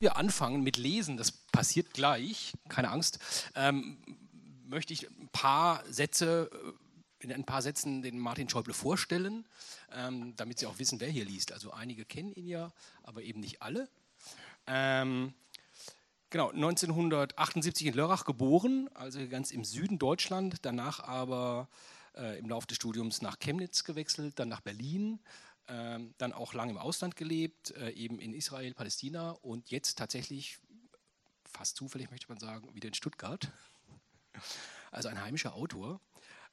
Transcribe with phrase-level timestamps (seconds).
[0.00, 3.18] wir anfangen mit Lesen, das passiert gleich, keine Angst,
[3.54, 3.98] ähm,
[4.66, 9.44] möchte ich ein paar Sätze, äh, in ein paar Sätzen den Martin Schäuble vorstellen,
[9.92, 11.52] ähm, damit Sie auch wissen, wer hier liest.
[11.52, 12.72] Also einige kennen ihn ja,
[13.02, 13.88] aber eben nicht alle.
[14.68, 15.34] Ähm,
[16.30, 21.68] genau, 1978 in Lörrach geboren, also ganz im Süden Deutschland, danach aber
[22.14, 25.18] äh, im Laufe des Studiums nach Chemnitz gewechselt, dann nach Berlin,
[25.68, 30.58] ähm, dann auch lange im Ausland gelebt, äh, eben in Israel, Palästina und jetzt tatsächlich,
[31.44, 33.50] fast zufällig möchte man sagen, wieder in Stuttgart.
[34.90, 36.00] Also ein heimischer Autor.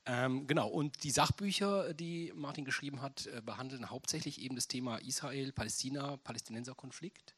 [0.06, 4.98] Ähm, genau, und die Sachbücher, die Martin geschrieben hat, äh, behandeln hauptsächlich eben das Thema
[4.98, 7.34] Israel, Palästina, Palästinenserkonflikt,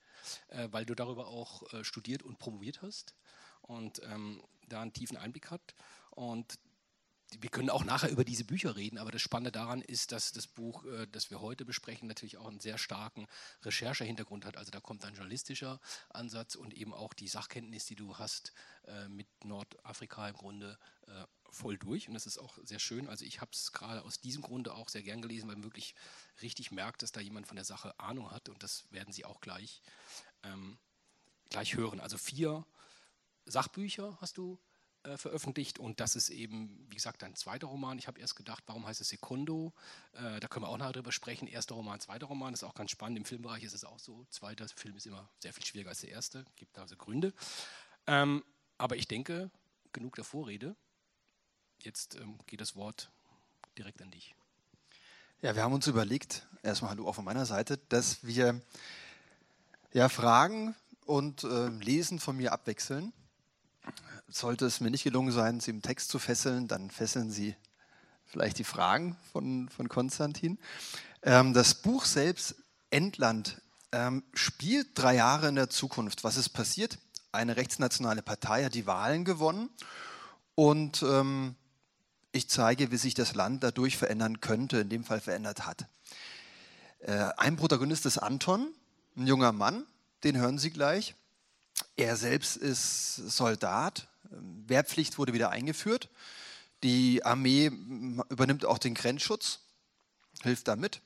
[0.50, 3.16] äh, weil du darüber auch äh, studiert und promoviert hast
[3.62, 5.76] und ähm, da einen tiefen Einblick hat.
[6.12, 6.60] Und
[7.40, 10.48] wir können auch nachher über diese Bücher reden, aber das Spannende daran ist, dass das
[10.48, 13.28] Buch, äh, das wir heute besprechen, natürlich auch einen sehr starken
[13.64, 14.58] Recherchehintergrund hat.
[14.58, 18.54] Also da kommt ein journalistischer Ansatz und eben auch die Sachkenntnis, die du hast
[18.86, 22.08] äh, mit Nordafrika im Grunde äh, voll durch.
[22.08, 23.10] Und das ist auch sehr schön.
[23.10, 25.96] Also ich habe es gerade aus diesem Grunde auch sehr gern gelesen, weil man wirklich
[26.42, 28.48] richtig merkt, dass da jemand von der Sache Ahnung hat.
[28.48, 29.82] Und das werden Sie auch gleich,
[30.44, 30.78] ähm,
[31.50, 32.00] gleich hören.
[32.00, 32.66] Also vier
[33.46, 34.60] Sachbücher hast du
[35.04, 37.98] äh, veröffentlicht und das ist eben, wie gesagt, ein zweiter Roman.
[37.98, 39.74] Ich habe erst gedacht, warum heißt es Secundo?
[40.14, 41.48] Äh, da können wir auch nachher drüber sprechen.
[41.48, 43.18] Erster Roman, zweiter Roman, ist auch ganz spannend.
[43.18, 44.26] Im Filmbereich ist es auch so.
[44.30, 47.34] Zweiter Film ist immer sehr viel schwieriger als der erste, gibt also Gründe.
[48.08, 48.44] Ähm,
[48.78, 49.52] aber ich denke,
[49.94, 50.76] genug der Vorrede.
[51.80, 53.12] Jetzt ähm, geht das Wort
[53.78, 54.36] direkt an dich.
[55.42, 58.60] Ja, wir haben uns überlegt, erstmal Hallo auch von meiner Seite, dass wir
[59.94, 60.76] ja, Fragen
[61.06, 63.14] und äh, Lesen von mir abwechseln
[64.28, 67.56] sollte es mir nicht gelungen sein, Sie im Text zu fesseln, dann fesseln Sie
[68.26, 70.60] vielleicht die Fragen von, von Konstantin.
[71.24, 72.56] Ähm, das Buch selbst,
[72.90, 76.24] Endland, ähm, spielt drei Jahre in der Zukunft.
[76.24, 77.00] Was ist passiert?
[77.32, 79.70] Eine rechtsnationale Partei hat die Wahlen gewonnen
[80.56, 81.56] und ähm,
[82.32, 85.86] ich zeige, wie sich das Land dadurch verändern könnte, in dem Fall verändert hat.
[87.00, 88.74] Äh, ein Protagonist ist Anton,
[89.16, 89.86] ein junger Mann,
[90.24, 91.16] den hören Sie gleich.
[91.96, 96.10] Er selbst ist Soldat, Wehrpflicht wurde wieder eingeführt.
[96.84, 97.68] Die Armee
[98.30, 99.60] übernimmt auch den Grenzschutz,
[100.44, 101.02] hilft damit.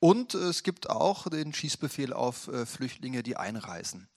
[0.00, 4.08] Und es gibt auch den Schießbefehl auf äh, Flüchtlinge, die einreisen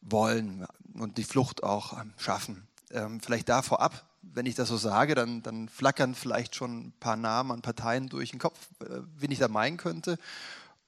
[0.00, 2.66] wollen und die Flucht auch ähm, schaffen.
[2.90, 6.92] Ähm, vielleicht da vorab, wenn ich das so sage, dann, dann flackern vielleicht schon ein
[6.98, 10.18] paar Namen an Parteien durch den Kopf, äh, wen ich da meinen könnte.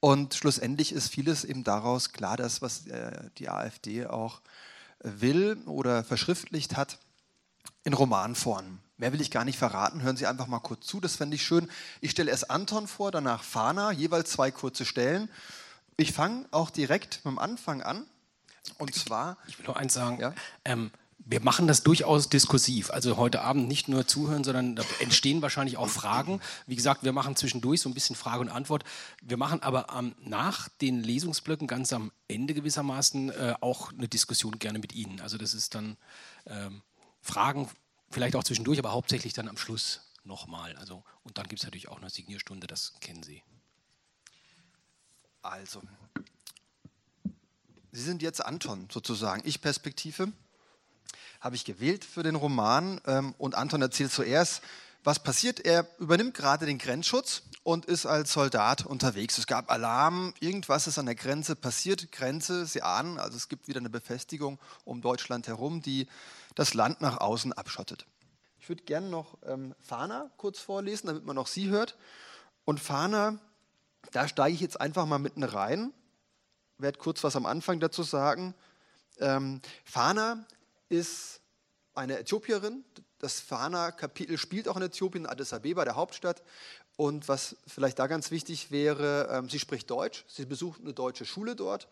[0.05, 4.43] Und schlussendlich ist vieles eben daraus klar, das, was äh, die AfD auch
[4.99, 6.99] will oder verschriftlicht hat
[7.85, 8.81] in Romanform.
[8.99, 10.03] Mehr will ich gar nicht verraten.
[10.03, 11.01] Hören Sie einfach mal kurz zu.
[11.01, 11.71] Das fände ich schön.
[12.03, 15.31] Ich stelle erst Anton vor, danach Fana, jeweils zwei kurze Stellen.
[15.97, 18.05] Ich fange auch direkt mit dem Anfang an.
[18.77, 19.39] Und zwar.
[19.47, 20.21] Ich will noch eins sagen.
[20.21, 20.35] Ja?
[20.67, 20.91] Ähm,
[21.27, 22.91] wir machen das durchaus diskursiv.
[22.91, 26.41] Also heute Abend nicht nur zuhören, sondern da entstehen wahrscheinlich auch Fragen.
[26.67, 28.85] Wie gesagt, wir machen zwischendurch so ein bisschen Frage und Antwort.
[29.23, 34.59] Wir machen aber ähm, nach den Lesungsblöcken ganz am Ende gewissermaßen äh, auch eine Diskussion
[34.59, 35.21] gerne mit Ihnen.
[35.21, 35.97] Also das ist dann
[36.47, 36.83] ähm,
[37.23, 37.71] Fragen,
[38.11, 40.77] vielleicht auch zwischendurch, aber hauptsächlich dann am Schluss nochmal.
[40.77, 43.43] Also, und dann gibt es natürlich auch eine Signierstunde, das kennen Sie.
[45.41, 45.83] Also,
[47.93, 50.33] Sie sind jetzt Anton sozusagen, ich Perspektive
[51.45, 53.03] habe ich gewählt für den Roman.
[53.07, 54.63] Ähm, und Anton erzählt zuerst,
[55.05, 55.61] was passiert.
[55.61, 59.37] Er übernimmt gerade den Grenzschutz und ist als Soldat unterwegs.
[59.37, 62.11] Es gab Alarm, irgendwas ist an der Grenze passiert.
[62.13, 66.09] Grenze, Sie ahnen, also es gibt wieder eine Befestigung um Deutschland herum, die
[66.55, 68.07] das Land nach außen abschottet.
[68.59, 71.99] Ich würde gerne noch ähm, Fana kurz vorlesen, damit man noch Sie hört.
[72.65, 73.39] Und Fana,
[74.13, 75.93] da steige ich jetzt einfach mal mitten rein,
[76.79, 78.55] werde kurz was am Anfang dazu sagen.
[79.21, 80.47] Ähm, Fana
[80.89, 81.41] ist
[81.95, 82.85] eine Äthiopierin.
[83.19, 86.43] Das Fana-Kapitel spielt auch in Äthiopien, Addis Abeba, der Hauptstadt.
[86.97, 91.25] Und was vielleicht da ganz wichtig wäre, ähm, sie spricht Deutsch, sie besucht eine deutsche
[91.25, 91.89] Schule dort.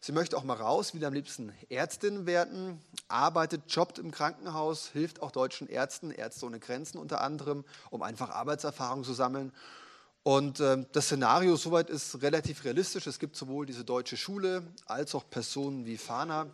[0.00, 2.78] Sie möchte auch mal raus, will am liebsten Ärztin werden,
[3.08, 8.28] arbeitet, jobbt im Krankenhaus, hilft auch deutschen Ärzten, Ärzte ohne Grenzen unter anderem, um einfach
[8.28, 9.50] Arbeitserfahrung zu sammeln.
[10.22, 13.06] Und äh, das Szenario soweit ist relativ realistisch.
[13.06, 16.50] Es gibt sowohl diese deutsche Schule als auch Personen wie Fana,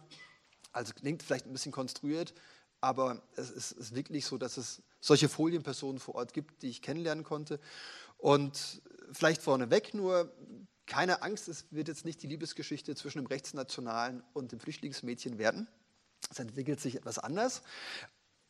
[0.73, 2.35] also klingt vielleicht ein bisschen konstruiert,
[2.81, 6.83] aber es ist, ist wirklich so, dass es solche Folienpersonen vor Ort gibt, die ich
[6.83, 7.61] kennenlernen konnte.
[8.19, 8.83] Und
[9.13, 10.33] vielleicht vorneweg nur,
[10.87, 15.69] keine Angst, es wird jetzt nicht die Liebesgeschichte zwischen dem Rechtsnationalen und dem Flüchtlingsmädchen werden.
[16.31, 17.63] Es entwickelt sich etwas anders.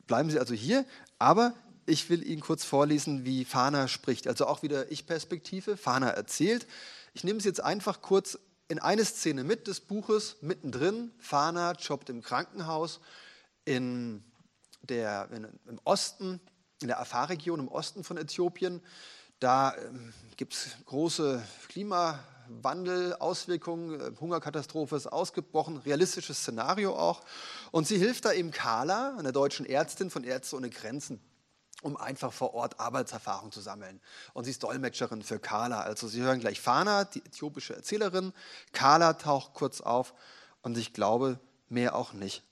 [0.06, 0.84] Bleiben Sie also hier,
[1.18, 1.54] aber
[1.86, 4.26] ich will Ihnen kurz vorlesen, wie Fana spricht.
[4.26, 5.76] Also auch wieder Ich-Perspektive.
[5.76, 6.66] Fana erzählt.
[7.14, 8.38] Ich nehme es jetzt einfach kurz
[8.70, 13.00] in eine Szene mit des Buches, mittendrin, Fana jobbt im Krankenhaus
[13.64, 14.22] in
[14.82, 16.40] der, in, im Osten,
[16.80, 18.80] in der Afar-Region im Osten von Äthiopien.
[19.40, 27.22] Da ähm, gibt es große Klimawandel, Auswirkungen, äh, Hungerkatastrophe ist ausgebrochen, realistisches Szenario auch.
[27.72, 31.20] Und sie hilft da eben Carla, einer deutschen Ärztin von Ärzte ohne Grenzen
[31.82, 34.00] um einfach vor Ort Arbeitserfahrung zu sammeln.
[34.34, 35.80] Und sie ist Dolmetscherin für Carla.
[35.80, 38.32] Also Sie hören gleich Fana, die äthiopische Erzählerin.
[38.72, 40.14] Carla taucht kurz auf
[40.62, 42.42] und ich glaube, mehr auch nicht.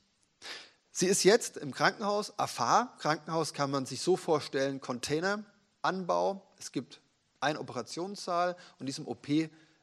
[0.90, 2.96] Sie ist jetzt im Krankenhaus, Afar.
[2.98, 6.42] Krankenhaus kann man sich so vorstellen, Containeranbau.
[6.58, 7.00] Es gibt
[7.40, 9.28] einen Operationssaal und diesem OP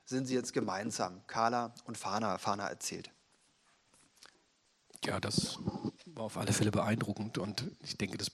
[0.05, 1.25] sind sie jetzt gemeinsam.
[1.27, 3.11] Carla und Fana, Fana erzählt.
[5.05, 5.59] Ja, das
[6.07, 8.31] war auf alle Fälle beeindruckend und ich denke, das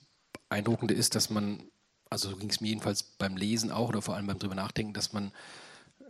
[0.51, 1.63] Beeindruckende ist, dass man,
[2.09, 4.93] also so ging es mir jedenfalls beim Lesen auch oder vor allem beim drüber nachdenken,
[4.93, 5.31] dass man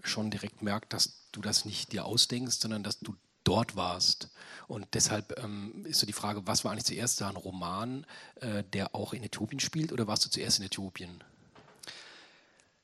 [0.02, 4.30] schon direkt merkt, dass du das nicht dir ausdenkst, sondern dass du dort warst.
[4.68, 8.08] Und deshalb ähm, ist so die Frage, was war eigentlich zuerst da ein Roman,
[8.38, 11.24] äh, der auch in Äthiopien spielt oder warst du zuerst in Äthiopien?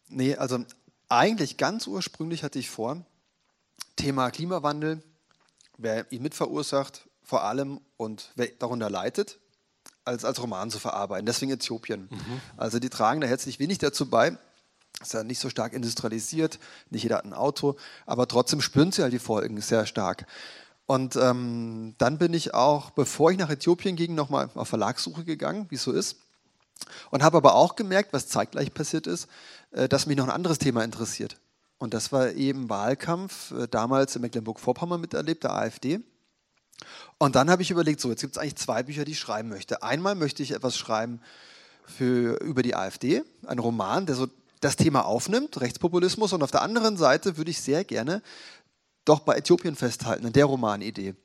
[0.10, 0.64] Nee, also
[1.10, 3.04] eigentlich ganz ursprünglich hatte ich vor,
[3.96, 5.02] Thema Klimawandel,
[5.80, 9.40] wer ihn mitverursacht, vor allem und wer darunter leidet,
[10.08, 11.26] als, als Roman zu verarbeiten.
[11.26, 12.08] Deswegen Äthiopien.
[12.10, 12.42] Mhm.
[12.56, 14.38] Also die tragen da herzlich wenig dazu bei.
[15.02, 16.58] Ist ja nicht so stark industrialisiert,
[16.90, 17.76] nicht jeder hat ein Auto,
[18.08, 20.26] aber trotzdem spüren sie halt die Folgen sehr stark.
[20.88, 25.68] Und ähm, dann bin ich auch, bevor ich nach Äthiopien ging, nochmal auf Verlagssuche gegangen,
[25.70, 26.18] wie es so ist.
[27.12, 29.28] Und habe aber auch gemerkt, was zeitgleich passiert ist,
[29.72, 31.38] äh, dass mich noch ein anderes Thema interessiert.
[31.78, 36.00] Und das war eben Wahlkampf, äh, damals in Mecklenburg-Vorpommern miterlebt, der AfD.
[37.18, 39.50] Und dann habe ich überlegt, so, jetzt gibt es eigentlich zwei Bücher, die ich schreiben
[39.50, 39.84] möchte.
[39.84, 41.22] Einmal möchte ich etwas schreiben
[41.86, 44.28] für, über die AfD, ein Roman, der so
[44.60, 46.34] das Thema aufnimmt, Rechtspopulismus.
[46.34, 48.22] Und auf der anderen Seite würde ich sehr gerne
[49.06, 51.16] doch bei Äthiopien festhalten, in der Romanidee.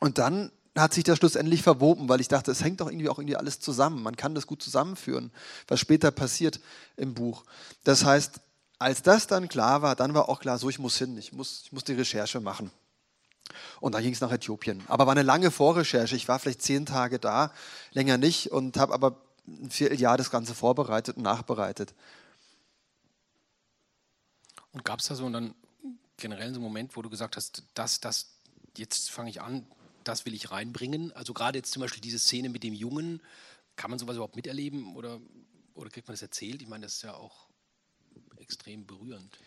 [0.00, 3.18] Und dann hat sich das schlussendlich verwoben, weil ich dachte, es hängt doch irgendwie auch
[3.18, 4.02] irgendwie alles zusammen.
[4.02, 5.32] Man kann das gut zusammenführen,
[5.66, 6.60] was später passiert
[6.96, 7.44] im Buch.
[7.84, 8.40] Das heißt,
[8.78, 11.62] als das dann klar war, dann war auch klar, so ich muss hin, ich muss,
[11.64, 12.70] ich muss die Recherche machen.
[13.80, 14.82] Und dann ging es nach Äthiopien.
[14.88, 16.16] Aber war eine lange Vorrecherche.
[16.16, 17.52] Ich war vielleicht zehn Tage da,
[17.92, 19.16] länger nicht und habe aber
[19.46, 21.94] ein Vierteljahr das Ganze vorbereitet und nachbereitet.
[24.72, 25.54] Und gab es da so dann
[26.16, 28.30] generell so einen Moment, wo du gesagt hast, das, das,
[28.76, 29.66] jetzt fange ich an,
[30.04, 31.12] das will ich reinbringen?
[31.12, 33.20] Also gerade jetzt zum Beispiel diese Szene mit dem Jungen,
[33.76, 35.20] kann man sowas überhaupt miterleben oder,
[35.74, 36.60] oder kriegt man das erzählt?
[36.60, 37.48] Ich meine, das ist ja auch
[38.36, 39.38] extrem berührend.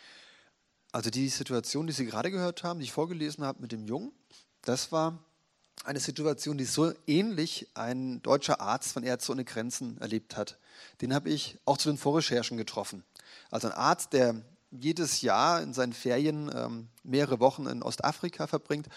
[0.92, 4.12] Also die Situation, die Sie gerade gehört haben, die ich vorgelesen habe mit dem Jungen,
[4.64, 5.18] das war
[5.84, 10.58] eine Situation, die so ähnlich ein deutscher Arzt von Ärzte ohne Grenzen erlebt hat.
[11.02, 13.04] Den habe ich auch zu den Vorrecherchen getroffen.
[13.50, 18.88] Also ein Arzt, der jedes Jahr in seinen Ferien ähm, mehrere Wochen in Ostafrika verbringt.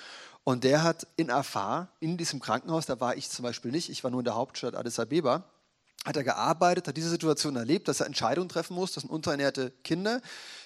[0.44, 4.04] Und der hat in Afar, in diesem Krankenhaus, da war ich zum Beispiel nicht, ich
[4.04, 5.44] war nur in der Hauptstadt Addis Abeba,
[6.04, 8.92] hat er gearbeitet, hat diese Situation erlebt, dass er Entscheidungen treffen muss.
[8.92, 10.20] Das sind unterernährte Kinder,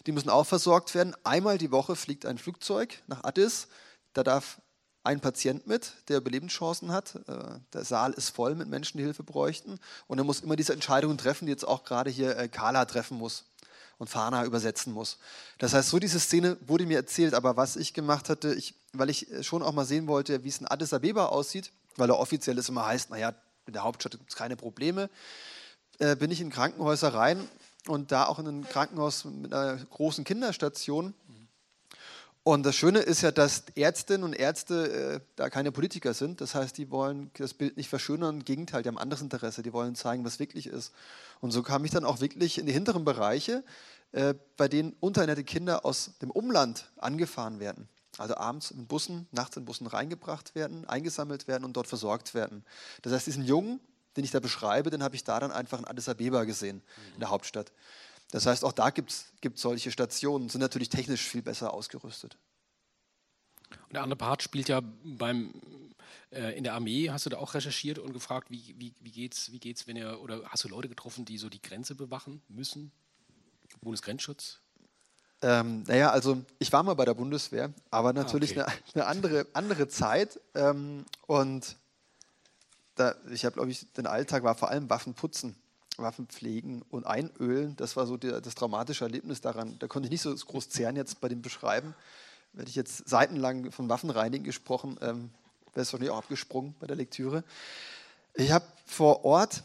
[0.06, 1.14] die müssen auch versorgt werden.
[1.24, 3.68] Einmal die Woche fliegt ein Flugzeug nach Addis.
[4.14, 4.60] Da darf
[5.04, 7.14] ein Patient mit, der Überlebenschancen hat.
[7.28, 9.78] Äh, der Saal ist voll mit Menschen, die Hilfe bräuchten.
[10.06, 13.16] Und er muss immer diese Entscheidungen treffen, die jetzt auch gerade hier äh, Carla treffen
[13.16, 13.44] muss
[13.98, 15.18] und Fana übersetzen muss.
[15.58, 19.10] Das heißt, so diese Szene wurde mir erzählt, aber was ich gemacht hatte, ich, weil
[19.10, 22.58] ich schon auch mal sehen wollte, wie es in Addis Abeba aussieht, weil er offiziell
[22.58, 23.34] es immer heißt, naja,
[23.68, 25.08] in der Hauptstadt gibt es keine Probleme,
[25.98, 27.46] äh, bin ich in Krankenhäuser rein
[27.86, 31.14] und da auch in ein Krankenhaus mit einer großen Kinderstation.
[32.42, 36.40] Und das Schöne ist ja, dass Ärztinnen und Ärzte äh, da keine Politiker sind.
[36.40, 38.38] Das heißt, die wollen das Bild nicht verschönern.
[38.38, 39.62] Im Gegenteil, die haben anderes Interesse.
[39.62, 40.92] Die wollen zeigen, was wirklich ist.
[41.40, 43.64] Und so kam ich dann auch wirklich in die hinteren Bereiche,
[44.12, 47.86] äh, bei denen unterernährte Kinder aus dem Umland angefahren werden
[48.18, 52.64] also abends in Bussen, nachts in Bussen reingebracht werden, eingesammelt werden und dort versorgt werden.
[53.02, 53.80] Das heißt, diesen Jungen,
[54.16, 57.14] den ich da beschreibe, den habe ich da dann einfach in Addis Abeba gesehen, mhm.
[57.14, 57.72] in der Hauptstadt.
[58.30, 62.36] Das heißt, auch da gibt es solche Stationen, sind natürlich technisch viel besser ausgerüstet.
[63.70, 65.52] Und der andere Part spielt ja beim,
[66.30, 69.52] äh, in der Armee, hast du da auch recherchiert und gefragt, wie, wie, wie geht's,
[69.52, 72.92] wie geht's, wenn ihr, oder hast du Leute getroffen, die so die Grenze bewachen müssen?
[73.80, 74.60] Bundesgrenzschutz?
[75.40, 78.72] Ähm, naja, also ich war mal bei der Bundeswehr, aber natürlich ah, okay.
[78.94, 80.40] eine, eine, andere, andere Zeit.
[80.54, 81.76] Ähm, und
[82.96, 85.54] da, ich habe, glaube ich, den Alltag war vor allem Waffen putzen,
[85.96, 87.76] Waffen pflegen und einölen.
[87.76, 89.78] Das war so die, das traumatische Erlebnis daran.
[89.78, 91.94] Da konnte ich nicht so groß zehren jetzt bei dem Beschreiben.
[92.56, 95.30] Hätte ich jetzt seitenlang von Waffenreinigen gesprochen, ähm,
[95.74, 97.44] wäre es wahrscheinlich auch abgesprungen bei der Lektüre.
[98.34, 99.62] Ich habe vor Ort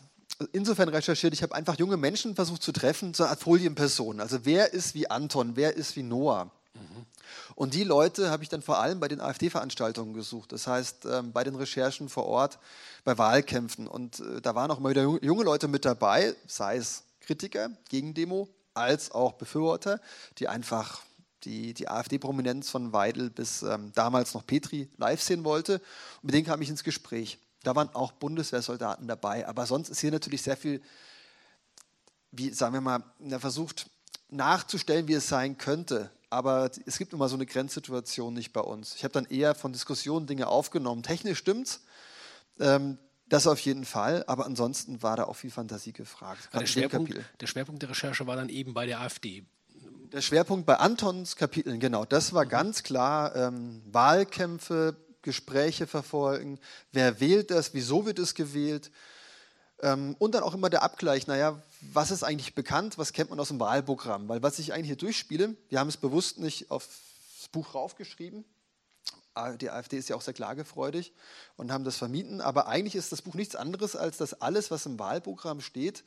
[0.52, 4.20] insofern recherchiert, ich habe einfach junge Menschen versucht zu treffen, so eine Art Folienperson.
[4.20, 6.52] Also wer ist wie Anton, wer ist wie Noah?
[6.74, 7.06] Mhm.
[7.56, 10.52] Und die Leute habe ich dann vor allem bei den AfD-Veranstaltungen gesucht.
[10.52, 12.60] Das heißt, ähm, bei den Recherchen vor Ort,
[13.04, 13.88] bei Wahlkämpfen.
[13.88, 18.50] Und äh, da waren auch mal wieder junge Leute mit dabei, sei es Kritiker, Gegendemo,
[18.74, 20.02] als auch Befürworter,
[20.40, 21.02] die einfach
[21.44, 25.75] die, die AfD-Prominenz von Weidel bis ähm, damals noch Petri live sehen wollte.
[25.75, 27.38] Und mit denen kam ich ins Gespräch.
[27.63, 29.48] Da waren auch Bundeswehrsoldaten dabei.
[29.48, 30.82] Aber sonst ist hier natürlich sehr viel,
[32.32, 33.03] wie sagen wir mal,
[33.39, 33.89] versucht
[34.29, 36.12] nachzustellen, wie es sein könnte.
[36.29, 38.96] Aber es gibt immer so eine Grenzsituation nicht bei uns.
[38.96, 41.03] Ich habe dann eher von Diskussionen Dinge aufgenommen.
[41.03, 41.82] Technisch stimmt's.
[42.60, 42.98] Ähm,
[43.34, 46.50] das auf jeden Fall, aber ansonsten war da auch viel Fantasie gefragt.
[46.53, 49.43] Der Schwerpunkt, der Schwerpunkt, der Recherche war dann eben bei der AfD.
[50.12, 52.50] Der Schwerpunkt bei Antons Kapiteln, genau, das war mhm.
[52.50, 56.60] ganz klar ähm, Wahlkämpfe, Gespräche verfolgen,
[56.92, 58.92] wer wählt das, wieso wird es gewählt?
[59.82, 61.62] Ähm, und dann auch immer der Abgleich, naja,
[61.92, 64.96] was ist eigentlich bekannt, was kennt man aus dem Wahlprogramm, weil was ich eigentlich hier
[64.96, 68.46] durchspiele, wir haben es bewusst nicht aufs Buch raufgeschrieben,
[69.60, 71.12] die AfD ist ja auch sehr klagefreudig
[71.58, 72.39] und haben das vermieden.
[72.39, 76.03] Aber eigentlich ist das Buch nichts anderes, als dass alles, was im Wahlprogramm steht,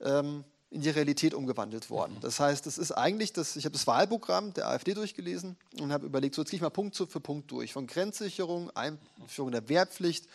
[0.00, 2.14] ähm, in die Realität umgewandelt worden.
[2.14, 2.20] Mhm.
[2.20, 6.06] Das heißt, es ist eigentlich das, ich habe das Wahlprogramm der AfD durchgelesen und habe
[6.06, 7.72] überlegt, so jetzt gehe ich mal Punkt für Punkt durch.
[7.72, 10.26] Von Grenzsicherung, Einführung der Wehrpflicht,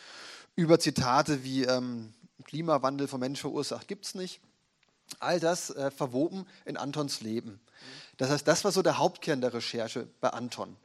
[0.56, 2.14] über Zitate wie ähm,
[2.46, 4.40] Klimawandel von Menschen verursacht, gibt es nicht.
[5.20, 7.52] All das äh, verwoben in Antons Leben.
[7.52, 7.58] Mhm.
[8.18, 10.76] Das heißt, das war so der Hauptkern der Recherche bei Anton.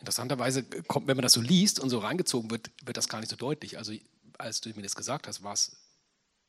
[0.00, 3.30] Interessanterweise kommt, wenn man das so liest und so reingezogen wird, wird das gar nicht
[3.30, 3.78] so deutlich.
[3.78, 3.92] Also
[4.38, 5.76] als du mir das gesagt hast, war es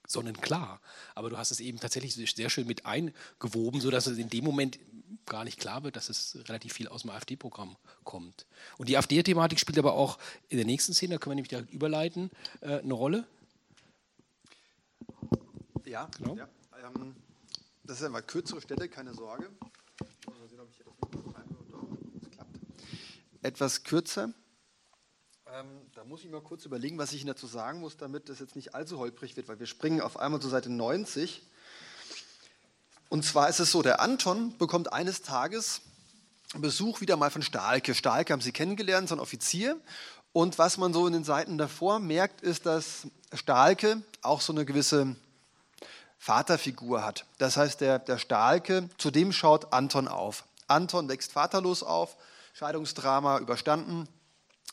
[0.07, 0.81] sonnenklar.
[1.15, 4.79] Aber du hast es eben tatsächlich sehr schön mit eingewoben, sodass es in dem Moment
[5.25, 8.45] gar nicht klar wird, dass es relativ viel aus dem AfD-Programm kommt.
[8.77, 10.19] Und die AfD-Thematik spielt aber auch
[10.49, 12.29] in der nächsten Szene, da können wir nämlich direkt überleiten,
[12.61, 13.25] äh, eine Rolle.
[15.85, 16.35] Ja, genau.
[16.35, 16.49] Ja,
[16.95, 17.15] ähm,
[17.83, 19.49] das sind mal kürzere Städte, keine Sorge.
[20.27, 20.83] Mal sehen, ob ich
[23.43, 24.33] etwas kürzer.
[25.55, 28.39] Ähm, da muss ich mal kurz überlegen, was ich Ihnen dazu sagen muss, damit das
[28.39, 31.43] jetzt nicht allzu holprig wird, weil wir springen auf einmal zur Seite 90.
[33.09, 35.81] Und zwar ist es so, der Anton bekommt eines Tages
[36.55, 37.93] Besuch wieder mal von Stahlke.
[37.93, 39.79] Stahlke haben Sie kennengelernt, so ein Offizier.
[40.31, 44.65] Und was man so in den Seiten davor merkt, ist, dass Stahlke auch so eine
[44.65, 45.15] gewisse
[46.17, 47.27] Vaterfigur hat.
[47.37, 50.45] Das heißt, der, der Stahlke, zu dem schaut Anton auf.
[50.65, 52.17] Anton wächst vaterlos auf,
[52.53, 54.07] Scheidungsdrama überstanden,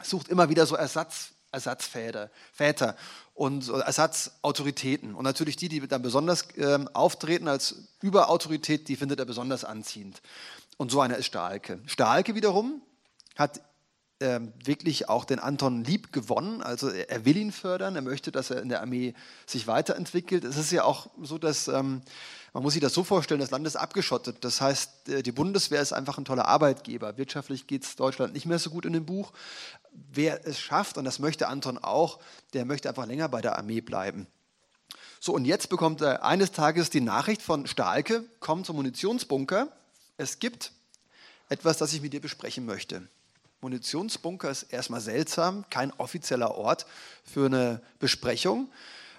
[0.02, 2.96] sucht immer wieder so Ersatz, Ersatzväter Väter
[3.34, 5.14] und Ersatzautoritäten.
[5.14, 10.22] Und natürlich die, die dann besonders äh, auftreten als Überautorität, die findet er besonders anziehend.
[10.76, 11.80] Und so einer ist Stahlke.
[11.86, 12.82] Stahlke wiederum
[13.36, 13.60] hat
[14.20, 16.62] ähm, wirklich auch den Anton lieb gewonnen.
[16.62, 19.14] Also er, er, will ihn fördern, er möchte, dass er in der Armee
[19.46, 20.44] sich weiterentwickelt.
[20.44, 22.02] Es ist ja auch so, dass ähm,
[22.52, 24.44] man muss sich das so vorstellen, das Land ist abgeschottet.
[24.44, 27.16] Das heißt, äh, die Bundeswehr ist einfach ein toller Arbeitgeber.
[27.16, 29.32] Wirtschaftlich geht es Deutschland nicht mehr so gut in dem Buch.
[29.92, 32.18] Wer es schafft, und das möchte Anton auch,
[32.52, 34.26] der möchte einfach länger bei der Armee bleiben.
[35.20, 39.68] So, und jetzt bekommt er eines Tages die Nachricht von Stahlke, komm zum Munitionsbunker.
[40.16, 40.72] Es gibt
[41.48, 43.06] etwas, das ich mit dir besprechen möchte.
[43.60, 46.86] Munitionsbunker ist erstmal seltsam, kein offizieller Ort
[47.24, 48.70] für eine Besprechung.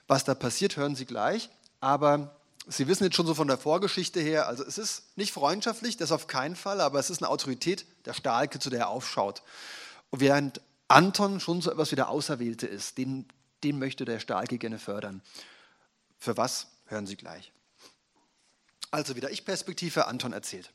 [0.07, 1.49] Was da passiert, hören Sie gleich.
[1.79, 2.35] Aber
[2.67, 6.11] Sie wissen jetzt schon so von der Vorgeschichte her, also es ist nicht freundschaftlich, das
[6.11, 9.41] auf keinen Fall, aber es ist eine Autorität der Stahlke, zu der er aufschaut.
[10.11, 13.25] Und während Anton schon so etwas wie der Auserwählte ist, den,
[13.63, 15.21] den möchte der Stahlke gerne fördern.
[16.17, 17.51] Für was, hören Sie gleich.
[18.91, 20.71] Also wieder Ich-Perspektive, Anton erzählt.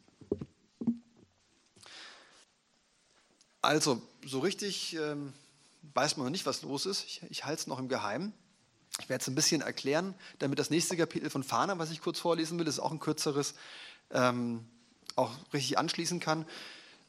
[3.61, 5.35] Also, so richtig ähm,
[5.95, 7.05] weiß man noch nicht, was los ist.
[7.05, 8.33] Ich, ich halte es noch im Geheimen.
[9.00, 12.19] Ich werde es ein bisschen erklären, damit das nächste Kapitel von Fahner, was ich kurz
[12.19, 13.55] vorlesen will, ist auch ein kürzeres,
[14.11, 14.66] ähm,
[15.16, 16.47] auch richtig anschließen kann.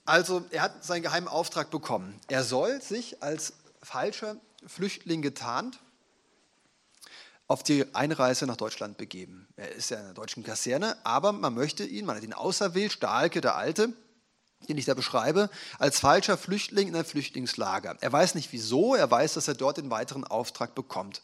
[0.08, 2.18] Also, er hat seinen geheimen Auftrag bekommen.
[2.30, 3.52] Er soll sich als
[3.84, 5.80] falscher Flüchtling getarnt
[7.48, 9.50] auf die Einreise nach Deutschland begeben.
[9.58, 12.94] Er ist ja in der deutschen Kaserne, aber man möchte ihn, man hat ihn auserwählt,
[12.94, 13.92] Stahlke, der Alte,
[14.70, 17.98] den ich da beschreibe, als falscher Flüchtling in ein Flüchtlingslager.
[18.00, 21.22] Er weiß nicht wieso, er weiß, dass er dort den weiteren Auftrag bekommt.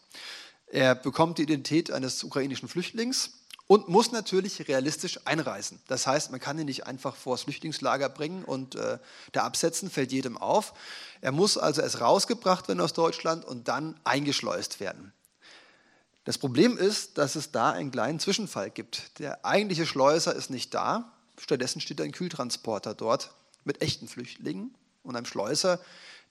[0.67, 3.42] Er bekommt die Identität eines ukrainischen Flüchtlings
[3.73, 5.79] und muss natürlich realistisch einreisen.
[5.87, 8.99] Das heißt, man kann ihn nicht einfach vor das Flüchtlingslager bringen und äh,
[9.31, 10.75] da absetzen, fällt jedem auf.
[11.21, 15.11] Er muss also erst rausgebracht werden aus Deutschland und dann eingeschleust werden.
[16.23, 19.17] Das Problem ist, dass es da einen kleinen Zwischenfall gibt.
[19.17, 25.15] Der eigentliche Schleuser ist nicht da, stattdessen steht ein Kühltransporter dort mit echten Flüchtlingen und
[25.15, 25.79] einem Schleuser,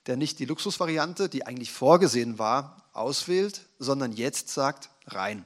[0.05, 5.45] der nicht die Luxusvariante, die eigentlich vorgesehen war, auswählt, sondern jetzt sagt, rein.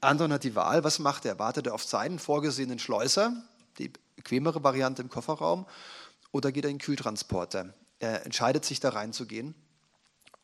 [0.00, 1.38] Anton hat die Wahl, was macht er?
[1.38, 3.32] Wartet er auf seinen vorgesehenen Schleuser?
[3.78, 5.66] Die bequemere Variante im Kofferraum
[6.32, 7.74] oder geht er in den Kühltransporter.
[7.98, 9.54] Er entscheidet sich da reinzugehen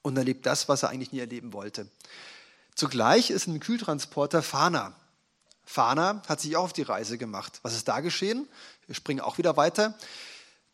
[0.02, 1.88] und erlebt das, was er eigentlich nie erleben wollte.
[2.74, 4.94] Zugleich ist im Kühltransporter Fana.
[5.64, 7.60] Fana hat sich auch auf die Reise gemacht.
[7.62, 8.48] Was ist da geschehen?
[8.86, 9.94] Wir springen auch wieder weiter.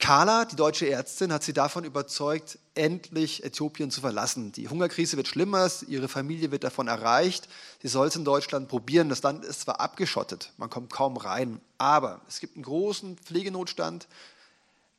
[0.02, 4.50] Carla, die deutsche Ärztin, hat sie davon überzeugt, endlich Äthiopien zu verlassen.
[4.50, 7.48] Die Hungerkrise wird schlimmer, ihre Familie wird davon erreicht.
[7.80, 9.08] Sie soll es in Deutschland probieren.
[9.08, 14.08] Das Land ist zwar abgeschottet, man kommt kaum rein, aber es gibt einen großen Pflegenotstand.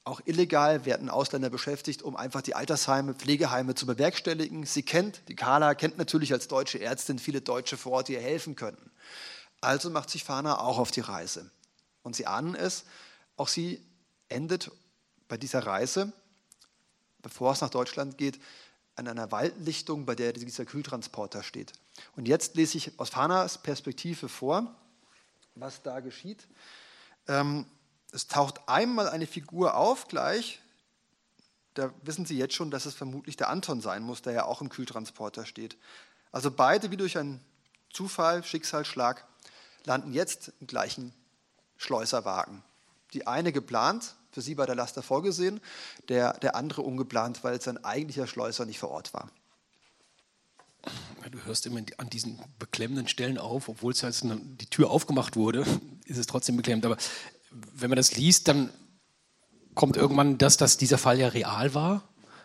[0.06, 4.66] Auch illegal werden Ausländer beschäftigt, um einfach die Altersheime, Pflegeheime zu bewerkstelligen.
[4.66, 8.22] Sie kennt, die Carla kennt natürlich als deutsche Ärztin viele Deutsche vor Ort, die ihr
[8.22, 8.90] helfen können.
[9.60, 11.52] Also macht sich Fana auch auf die Reise.
[12.04, 12.86] Und Sie ahnen es,
[13.36, 13.84] auch sie
[14.30, 14.72] endet
[15.28, 16.14] bei dieser Reise,
[17.22, 18.40] bevor es nach Deutschland geht,
[18.96, 21.74] an einer Waldlichtung, bei der dieser Kühltransporter steht.
[22.16, 24.76] Und jetzt lese ich aus Fanas Perspektive vor,
[25.56, 26.48] was da geschieht.
[27.28, 27.66] Ähm,
[28.12, 30.60] es taucht einmal eine Figur auf gleich,
[31.74, 34.62] da wissen Sie jetzt schon, dass es vermutlich der Anton sein muss, der ja auch
[34.62, 35.76] im Kühltransporter steht.
[36.32, 37.44] Also beide, wie durch einen
[37.92, 39.26] Zufall, Schicksalsschlag,
[39.86, 41.14] landen jetzt im gleichen
[41.78, 42.64] Schleuserwagen.
[43.14, 45.62] Die eine geplant, für sie bei der Laster vorgesehen,
[46.10, 49.30] der, der andere ungeplant, weil sein eigentlicher Schleuser nicht vor Ort war.
[51.32, 55.66] Du hörst immer an diesen beklemmenden Stellen auf, obwohl es jetzt die Tür aufgemacht wurde,
[56.06, 56.86] ist es trotzdem beklemmend.
[56.86, 56.98] Aber
[57.52, 58.70] wenn man das liest, dann
[59.76, 62.04] kommt irgendwann, dass das, dieser Fall ja real war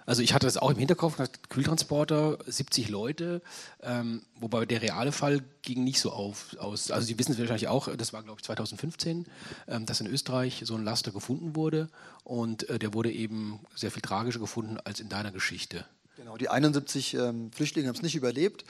[0.08, 3.42] also ich hatte das auch im Hinterkopf, Kühltransporter, 70 Leute,
[3.82, 6.90] ähm, wobei der reale Fall ging nicht so auf, aus.
[6.90, 9.26] Also Sie wissen es wahrscheinlich auch, das war glaube ich 2015,
[9.68, 11.90] ähm, dass in Österreich so ein Laster gefunden wurde
[12.24, 15.84] und äh, der wurde eben sehr viel tragischer gefunden als in deiner Geschichte.
[16.16, 18.64] Genau, die 71 ähm, Flüchtlinge haben es nicht überlebt.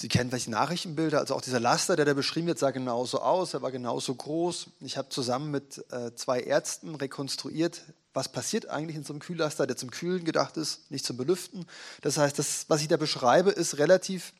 [0.00, 3.52] Sie kennen vielleicht Nachrichtenbilder, also auch dieser Laster, der da beschrieben wird, sah genauso aus,
[3.52, 4.68] er war genauso groß.
[4.80, 7.82] Ich habe zusammen mit äh, zwei Ärzten rekonstruiert,
[8.14, 11.66] was passiert eigentlich in so einem Kühllaster, der zum Kühlen gedacht ist, nicht zum Belüften.
[12.00, 14.32] Das heißt, das, was ich da beschreibe, ist relativ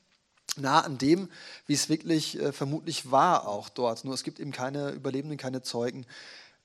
[0.57, 1.29] nah an dem,
[1.66, 4.07] wie es wirklich äh, vermutlich war auch dort.
[4.07, 6.07] Nur es gibt eben keine Überlebenden, keine Zeugen.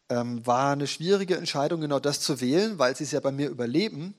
[0.07, 3.49] Ähm, war eine schwierige Entscheidung, genau das zu wählen, weil sie es ja bei mir
[3.49, 4.13] überleben.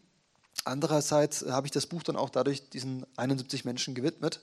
[0.67, 4.43] Andererseits habe ich das Buch dann auch dadurch diesen 71 Menschen gewidmet.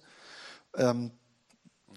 [0.75, 1.11] Ähm,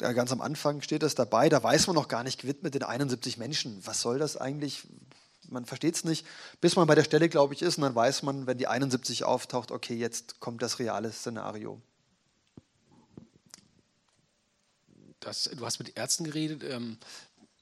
[0.01, 2.83] ja, ganz am Anfang steht das dabei, da weiß man noch gar nicht gewidmet den
[2.83, 3.81] 71 Menschen.
[3.87, 4.87] Was soll das eigentlich?
[5.51, 6.27] man versteht es nicht,
[6.61, 9.25] bis man bei der Stelle, glaube ich, ist und dann weiß man, wenn die 71
[9.25, 11.81] auftaucht, okay, jetzt kommt das reale Szenario.
[15.21, 16.63] Das, du hast mit Ärzten geredet.
[16.65, 16.99] Ähm,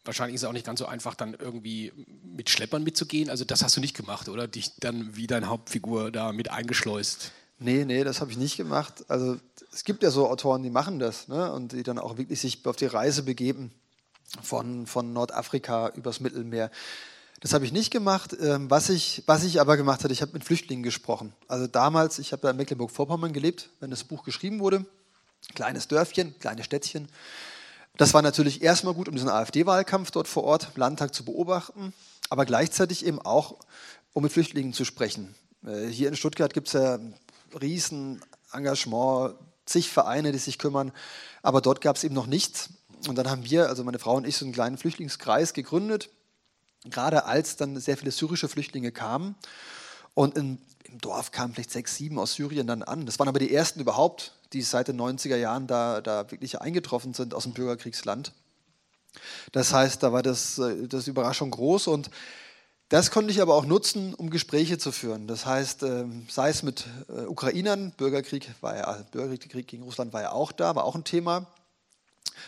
[0.05, 3.31] wahrscheinlich ist es auch nicht ganz so einfach, dann irgendwie mit Schleppern mitzugehen.
[3.31, 4.47] Also das hast du nicht gemacht, oder?
[4.47, 7.33] Dich dann wie deine Hauptfigur da mit eingeschleust.
[7.59, 9.05] Nee, nee, das habe ich nicht gemacht.
[9.09, 9.39] Also
[9.75, 11.53] es gibt ja so Autoren, die machen das ne?
[11.53, 13.73] und die dann auch wirklich sich auf die Reise begeben
[14.43, 16.71] von, von Nordafrika übers Mittelmeer.
[17.41, 18.37] Das habe ich nicht gemacht.
[18.41, 21.35] Ähm, was ich, was ich aber gemacht habe, ich habe mit Flüchtlingen gesprochen.
[21.49, 24.87] Also damals, ich habe ja in Mecklenburg-Vorpommern gelebt, wenn das Buch geschrieben wurde.
[25.55, 27.09] Kleines Dörfchen, kleines Städtchen.
[27.97, 31.93] Das war natürlich erstmal gut, um diesen AfD-Wahlkampf dort vor Ort, Landtag zu beobachten,
[32.31, 33.57] aber gleichzeitig eben auch,
[34.15, 35.35] um mit Flüchtlingen zu sprechen.
[35.67, 36.99] Äh, hier in Stuttgart gibt es ja
[37.61, 39.35] riesen Engagement,
[39.67, 40.93] zig Vereine, die sich kümmern,
[41.43, 42.71] aber dort gab es eben noch nichts.
[43.09, 46.11] Und dann haben wir, also meine Frau und ich, so einen kleinen Flüchtlingskreis gegründet,
[46.85, 49.35] gerade als dann sehr viele syrische Flüchtlinge kamen.
[50.15, 53.05] Und in, im Dorf kamen vielleicht sechs, sieben aus Syrien dann an.
[53.05, 57.15] Das waren aber die ersten überhaupt, die seit den 90er Jahren da, da wirklich eingetroffen
[57.15, 58.33] sind aus dem Bürgerkriegsland.
[59.53, 62.11] Das heißt, da war das, äh, das Überraschung groß und
[62.95, 65.27] das konnte ich aber auch nutzen, um Gespräche zu führen.
[65.27, 70.23] Das heißt, ähm, sei es mit äh, Ukrainern, Bürgerkrieg, war ja, Bürgerkrieg gegen Russland war
[70.23, 71.49] ja auch da, war auch ein Thema.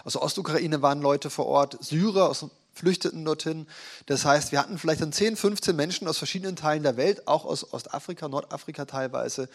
[0.04, 3.66] Aus der Ostukraine waren Leute vor Ort, Syrer aus flüchteten dorthin.
[4.06, 7.44] Das heißt, wir hatten vielleicht dann 10, 15 Menschen aus verschiedenen Teilen der Welt, auch
[7.44, 9.48] aus Ostafrika, Nordafrika teilweise.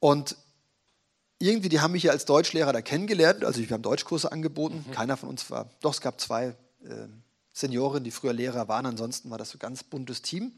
[0.00, 0.34] Und
[1.38, 3.44] irgendwie, die haben mich ja als Deutschlehrer da kennengelernt.
[3.44, 4.84] Also wir haben Deutschkurse angeboten.
[4.84, 4.90] Mhm.
[4.90, 7.06] Keiner von uns war, doch es gab zwei äh,
[7.52, 8.86] Senioren, die früher Lehrer waren.
[8.86, 10.52] Ansonsten war das so ein ganz buntes Team.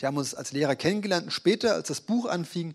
[0.00, 2.74] Die haben uns als Lehrer kennengelernt und später, als das Buch anfing,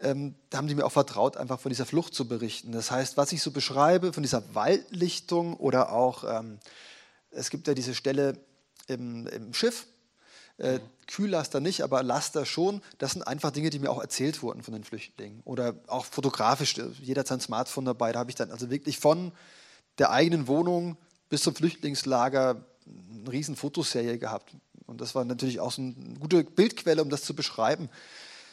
[0.00, 2.72] ähm, da haben die mir auch vertraut, einfach von dieser Flucht zu berichten.
[2.72, 6.58] Das heißt, was ich so beschreibe, von dieser Waldlichtung oder auch ähm,
[7.34, 8.38] es gibt ja diese Stelle
[8.86, 9.86] im, im Schiff,
[10.58, 12.80] äh, Kühllaster nicht, aber Laster schon.
[12.98, 15.42] Das sind einfach Dinge, die mir auch erzählt wurden von den Flüchtlingen.
[15.44, 18.12] Oder auch fotografisch, jeder hat sein Smartphone dabei.
[18.12, 19.32] Da habe ich dann also wirklich von
[19.98, 20.96] der eigenen Wohnung
[21.34, 24.52] bis zum Flüchtlingslager eine riesen Fotoserie gehabt.
[24.86, 27.88] Und das war natürlich auch so eine gute Bildquelle, um das zu beschreiben.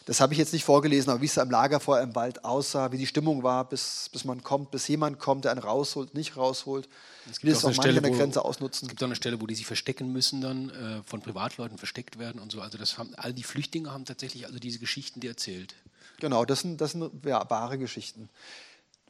[0.06, 2.44] Das habe ich jetzt nicht vorgelesen, aber wie es da im Lager vorher im Wald
[2.44, 6.15] aussah, wie die Stimmung war, bis, bis man kommt, bis jemand kommt, der einen rausholt,
[6.15, 6.89] nicht rausholt.
[7.30, 8.88] Es gibt das auch auch manche Stelle, an der Grenze ausnutzen.
[8.88, 12.17] Es gibt auch eine Stelle, wo die sich verstecken müssen, dann äh, von Privatleuten versteckt
[12.17, 12.62] werden und so.
[12.62, 15.76] Also das haben, all die Flüchtlinge haben tatsächlich also diese Geschichten die erzählt.
[16.20, 18.28] Genau, das sind, das sind ja, wahre Geschichten.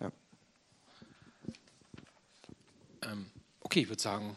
[0.01, 0.11] Ja.
[3.03, 3.30] Ähm,
[3.71, 4.35] okay, ich würde sagen,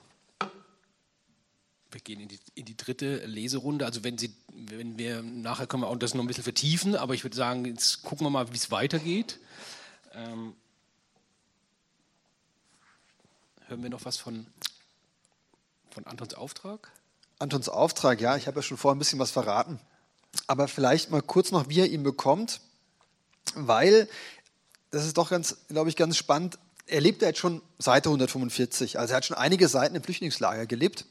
[1.91, 3.85] wir gehen in die, in die dritte Leserunde.
[3.85, 7.15] Also wenn Sie, wenn wir nachher können wir auch das noch ein bisschen vertiefen, aber
[7.15, 9.41] ich würde sagen, jetzt gucken wir mal, wie es weitergeht.
[10.13, 10.55] Ähm,
[13.67, 14.47] hören wir noch was von,
[15.91, 16.93] von Antons Auftrag?
[17.41, 19.81] Antons Auftrag, ja, ich habe ja schon vorher ein bisschen was verraten.
[20.47, 22.61] Aber vielleicht mal kurz noch, wie er ihn bekommt,
[23.57, 24.09] weil
[24.93, 26.57] das ist doch ganz, glaube ich, ganz spannend.
[26.87, 31.07] Er lebt jetzt schon Seite 145, also er hat schon einige Seiten im Flüchtlingslager gelebt.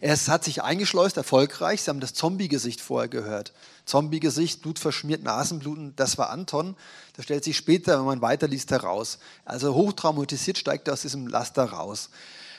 [0.00, 1.82] Er hat sich eingeschleust, erfolgreich.
[1.82, 3.52] Sie haben das Zombie-Gesicht vorher gehört.
[3.86, 6.76] Zombie-Gesicht, blutverschmiert, Nasenbluten, das war Anton.
[7.16, 9.18] Das stellt sich später, wenn man weiterliest, heraus.
[9.44, 12.10] Also hochtraumatisiert steigt er aus diesem Laster raus.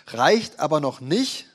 [0.08, 1.48] Reicht aber noch nicht,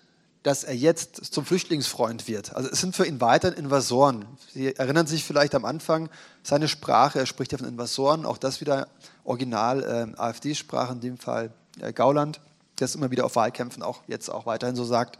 [0.43, 2.55] dass er jetzt zum Flüchtlingsfreund wird.
[2.55, 4.25] Also es sind für ihn weiterhin Invasoren.
[4.53, 6.09] Sie erinnern sich vielleicht am Anfang
[6.43, 8.89] seine Sprache, er spricht ja von Invasoren, auch das wieder
[9.25, 9.83] original
[10.17, 12.41] äh, AfD-Sprache, in dem Fall äh, Gauland,
[12.79, 15.19] der es immer wieder auf Wahlkämpfen auch jetzt auch weiterhin so sagt.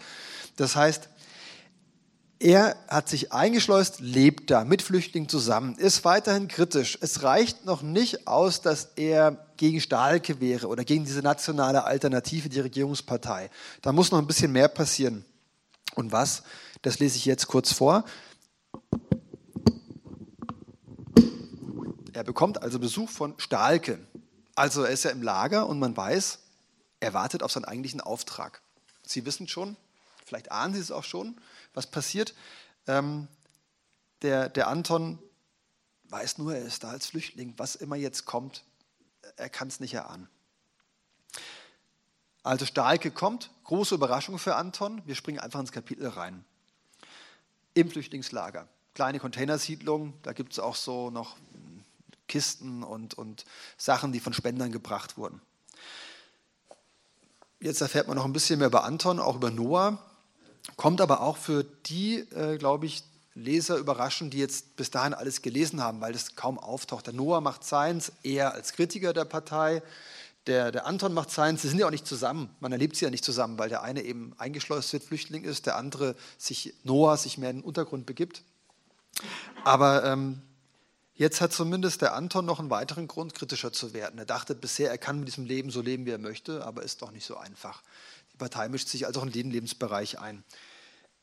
[0.57, 1.09] Das heißt,
[2.43, 6.97] er hat sich eingeschleust, lebt da mit Flüchtlingen zusammen, ist weiterhin kritisch.
[7.03, 12.49] Es reicht noch nicht aus, dass er gegen Stahlke wäre oder gegen diese nationale Alternative,
[12.49, 13.51] die Regierungspartei.
[13.83, 15.27] Da muss noch ein bisschen mehr passieren.
[15.97, 16.43] Und was?
[16.81, 18.05] Das lese ich jetzt kurz vor.
[22.15, 23.99] Er bekommt also Besuch von Stahlke.
[24.55, 26.39] Also er ist ja im Lager und man weiß,
[27.01, 28.63] er wartet auf seinen eigentlichen Auftrag.
[29.03, 29.77] Sie wissen schon,
[30.25, 31.37] vielleicht ahnen Sie es auch schon,
[31.75, 32.35] was passiert.
[32.87, 33.29] Ähm,
[34.23, 35.19] der, der Anton
[36.09, 37.55] weiß nur, er ist da als Flüchtling.
[37.57, 38.65] Was immer jetzt kommt,
[39.37, 40.29] er kann es nicht erahnen.
[42.43, 45.03] Also Stahlke kommt, große Überraschung für Anton.
[45.07, 46.45] Wir springen einfach ins Kapitel rein.
[47.75, 48.67] Im Flüchtlingslager.
[48.95, 51.37] Kleine Containersiedlung, da gibt es auch so noch
[52.27, 53.45] Kisten und, und
[53.77, 55.41] Sachen, die von Spendern gebracht wurden.
[57.61, 59.99] Jetzt erfährt man noch ein bisschen mehr über Anton, auch über Noah.
[60.77, 63.03] Kommt aber auch für die, äh, glaube ich,
[63.35, 67.07] Leser überraschen, die jetzt bis dahin alles gelesen haben, weil das kaum auftaucht.
[67.07, 69.83] Der Noah macht seins eher als Kritiker der Partei.
[70.47, 71.63] Der, der Anton macht seins.
[71.63, 72.51] Sie sind ja auch nicht zusammen.
[72.61, 75.77] Man erlebt sie ja nicht zusammen, weil der eine eben eingeschleust wird, Flüchtling ist, der
[75.77, 78.43] andere sich, Noah, sich mehr in den Untergrund begibt.
[79.65, 80.41] Aber ähm,
[81.15, 84.19] jetzt hat zumindest der Anton noch einen weiteren Grund, kritischer zu werden.
[84.19, 87.03] Er dachte bisher, er kann mit diesem Leben so leben, wie er möchte, aber ist
[87.03, 87.83] doch nicht so einfach.
[88.41, 90.43] Partei mischt sich also auch in den Lebensbereich ein.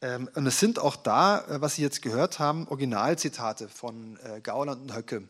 [0.02, 4.40] Ähm, und es sind auch da, äh, was Sie jetzt gehört haben, Originalzitate von äh,
[4.42, 5.28] Gauland und Höcke.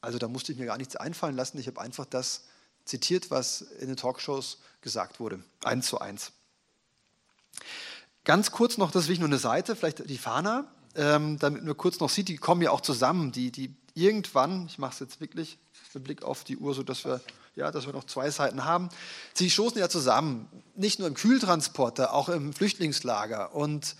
[0.00, 1.58] Also da musste ich mir gar nichts einfallen lassen.
[1.58, 2.44] Ich habe einfach das
[2.84, 5.42] zitiert, was in den Talkshows gesagt wurde.
[5.62, 6.32] Eins zu eins.
[8.24, 11.76] Ganz kurz noch, das ist wirklich nur eine Seite, vielleicht die Fana, ähm, damit man
[11.76, 15.20] kurz noch sieht, die kommen ja auch zusammen, die, die irgendwann, ich mache es jetzt
[15.20, 15.58] wirklich
[15.94, 17.20] mit Blick auf die Uhr, so dass wir,
[17.54, 18.88] ja, dass wir noch zwei Seiten haben,
[19.34, 23.96] sie stoßen ja zusammen, nicht nur im Kühltransporter, auch im Flüchtlingslager und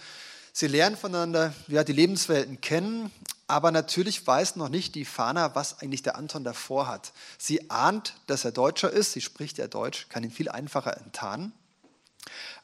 [0.52, 3.10] sie lernen voneinander ja, die Lebenswelten kennen,
[3.46, 7.12] aber natürlich weiß noch nicht die Fana, was eigentlich der Anton davor hat.
[7.36, 11.52] Sie ahnt, dass er Deutscher ist, sie spricht ja Deutsch, kann ihn viel einfacher enttarnen.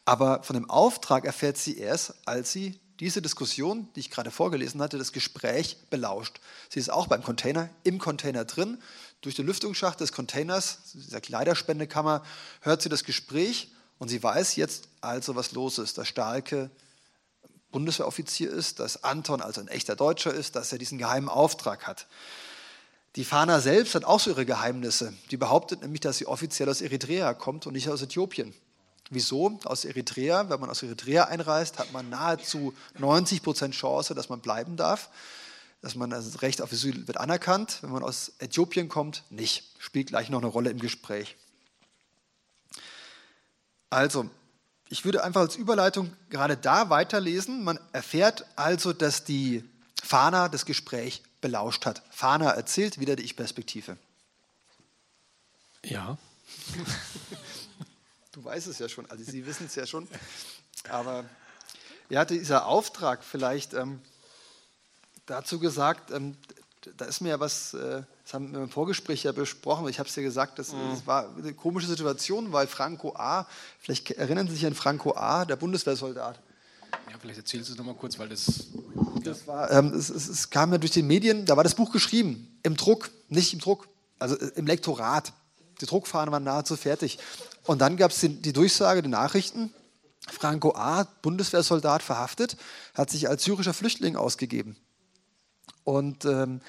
[0.04, 4.80] Aber von dem Auftrag erfährt sie erst, als sie diese Diskussion, die ich gerade vorgelesen
[4.80, 6.40] hatte, das Gespräch belauscht.
[6.70, 8.78] Sie ist auch beim Container, im Container drin.
[9.26, 12.22] Durch den Lüftungsschacht des Containers, dieser Kleiderspendekammer,
[12.60, 15.98] hört sie das Gespräch und sie weiß jetzt also, was los ist.
[15.98, 16.70] Dass Stahlke
[17.72, 22.06] Bundeswehroffizier ist, dass Anton also ein echter Deutscher ist, dass er diesen geheimen Auftrag hat.
[23.16, 25.12] Die Fana selbst hat auch so ihre Geheimnisse.
[25.32, 28.54] Die behauptet nämlich, dass sie offiziell aus Eritrea kommt und nicht aus Äthiopien.
[29.10, 29.58] Wieso?
[29.64, 34.38] Aus Eritrea, wenn man aus Eritrea einreist, hat man nahezu 90 Prozent Chance, dass man
[34.38, 35.10] bleiben darf.
[35.82, 37.78] Dass man das Recht auf Asyl wird anerkannt.
[37.82, 39.64] Wenn man aus Äthiopien kommt, nicht.
[39.78, 41.36] Spielt gleich noch eine Rolle im Gespräch.
[43.90, 44.28] Also,
[44.88, 47.64] ich würde einfach als Überleitung gerade da weiterlesen.
[47.64, 49.64] Man erfährt also, dass die
[50.02, 52.02] Fana das Gespräch belauscht hat.
[52.10, 53.96] Fana erzählt wieder die Ich-Perspektive.
[55.84, 56.18] Ja.
[58.32, 60.06] Du weißt es ja schon, also Sie wissen es ja schon.
[60.90, 61.24] Aber
[62.10, 64.02] er hatte dieser Auftrag vielleicht ähm,
[65.26, 66.36] dazu gesagt, ähm,
[66.96, 70.08] da ist mir ja was, äh, das haben wir im Vorgespräch ja besprochen, ich habe
[70.08, 73.46] es ja gesagt, das, das, war eine komische Situation, weil Franco A.,
[73.80, 76.40] vielleicht erinnern Sie sich an Franco A., der Bundeswehrsoldat,
[77.10, 78.66] Ja, vielleicht erzählst du es nochmal kurz, weil das.
[79.22, 81.90] das war, ähm, es, es, es, kam ja durch die Medien, da war das Buch
[81.90, 85.32] geschrieben, im Druck, nicht im Druck, also äh, im Lektorat.
[85.80, 87.18] Die Druckfahnen waren nahezu fertig.
[87.64, 89.74] Und dann gab es die, die Durchsage, die Nachrichten.
[90.28, 92.56] Franco A., Bundeswehrsoldat, verhaftet,
[92.94, 94.76] hat sich als syrischer Flüchtling ausgegeben.
[95.86, 96.60] Und ähm,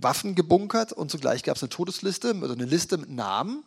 [0.00, 3.62] Waffen gebunkert und zugleich gab es eine Todesliste, also eine Liste mit Namen,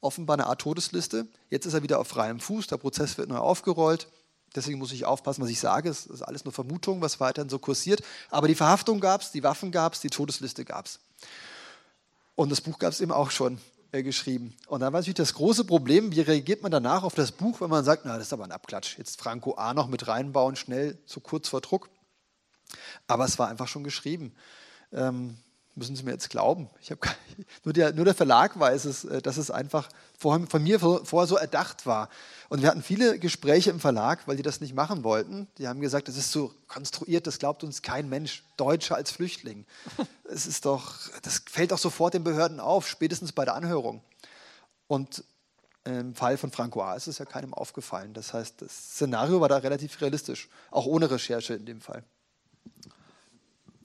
[0.00, 1.26] offenbar eine Art Todesliste.
[1.50, 4.06] Jetzt ist er wieder auf freiem Fuß, der Prozess wird neu aufgerollt.
[4.54, 5.88] Deswegen muss ich aufpassen, was ich sage.
[5.90, 8.00] Es ist alles nur Vermutung, was weiterhin so kursiert.
[8.30, 11.00] Aber die Verhaftung gab es, die Waffen gab es, die Todesliste gab es.
[12.36, 13.58] Und das Buch gab es eben auch schon
[13.90, 14.54] äh, geschrieben.
[14.68, 17.70] Und dann war natürlich das große Problem, wie reagiert man danach auf das Buch, wenn
[17.70, 18.98] man sagt, na, das ist aber ein Abklatsch.
[18.98, 21.90] Jetzt Franco A noch mit reinbauen, schnell, zu kurz vor Druck.
[23.06, 24.34] Aber es war einfach schon geschrieben.
[24.92, 25.36] Ähm,
[25.76, 26.68] müssen Sie mir jetzt glauben.
[26.80, 26.90] Ich
[27.64, 31.26] nur, der, nur der Verlag weiß es, äh, dass es einfach vor, von mir vorher
[31.26, 32.08] so erdacht war.
[32.48, 35.46] Und wir hatten viele Gespräche im Verlag, weil die das nicht machen wollten.
[35.58, 38.42] Die haben gesagt, das ist so konstruiert, das glaubt uns kein Mensch.
[38.56, 39.64] Deutscher als Flüchtling.
[40.28, 44.02] Es ist doch, das fällt doch sofort den Behörden auf, spätestens bei der Anhörung.
[44.88, 45.22] Und
[45.84, 46.96] im Fall von Franco A.
[46.96, 48.12] ist es ja keinem aufgefallen.
[48.12, 52.02] Das heißt, das Szenario war da relativ realistisch, auch ohne Recherche in dem Fall.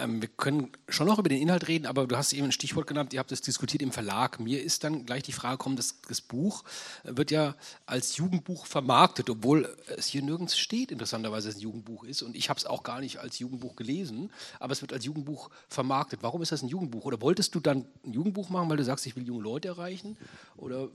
[0.02, 2.88] Ähm, wir können schon noch über den Inhalt reden, aber du hast eben ein Stichwort
[2.88, 4.40] genannt, ihr habt es diskutiert im Verlag.
[4.40, 6.64] Mir ist dann gleich die Frage gekommen, das, das Buch
[7.04, 12.04] wird ja als Jugendbuch vermarktet, obwohl es hier nirgends steht, interessanterweise, dass es ein Jugendbuch
[12.04, 12.22] ist.
[12.22, 15.50] Und ich habe es auch gar nicht als Jugendbuch gelesen, aber es wird als Jugendbuch
[15.68, 16.24] vermarktet.
[16.24, 17.06] Warum ist das ein Jugendbuch?
[17.06, 20.18] Oder wolltest du dann ein Jugendbuch machen, weil du sagst, ich will junge Leute erreichen?
[20.58, 20.90] Oder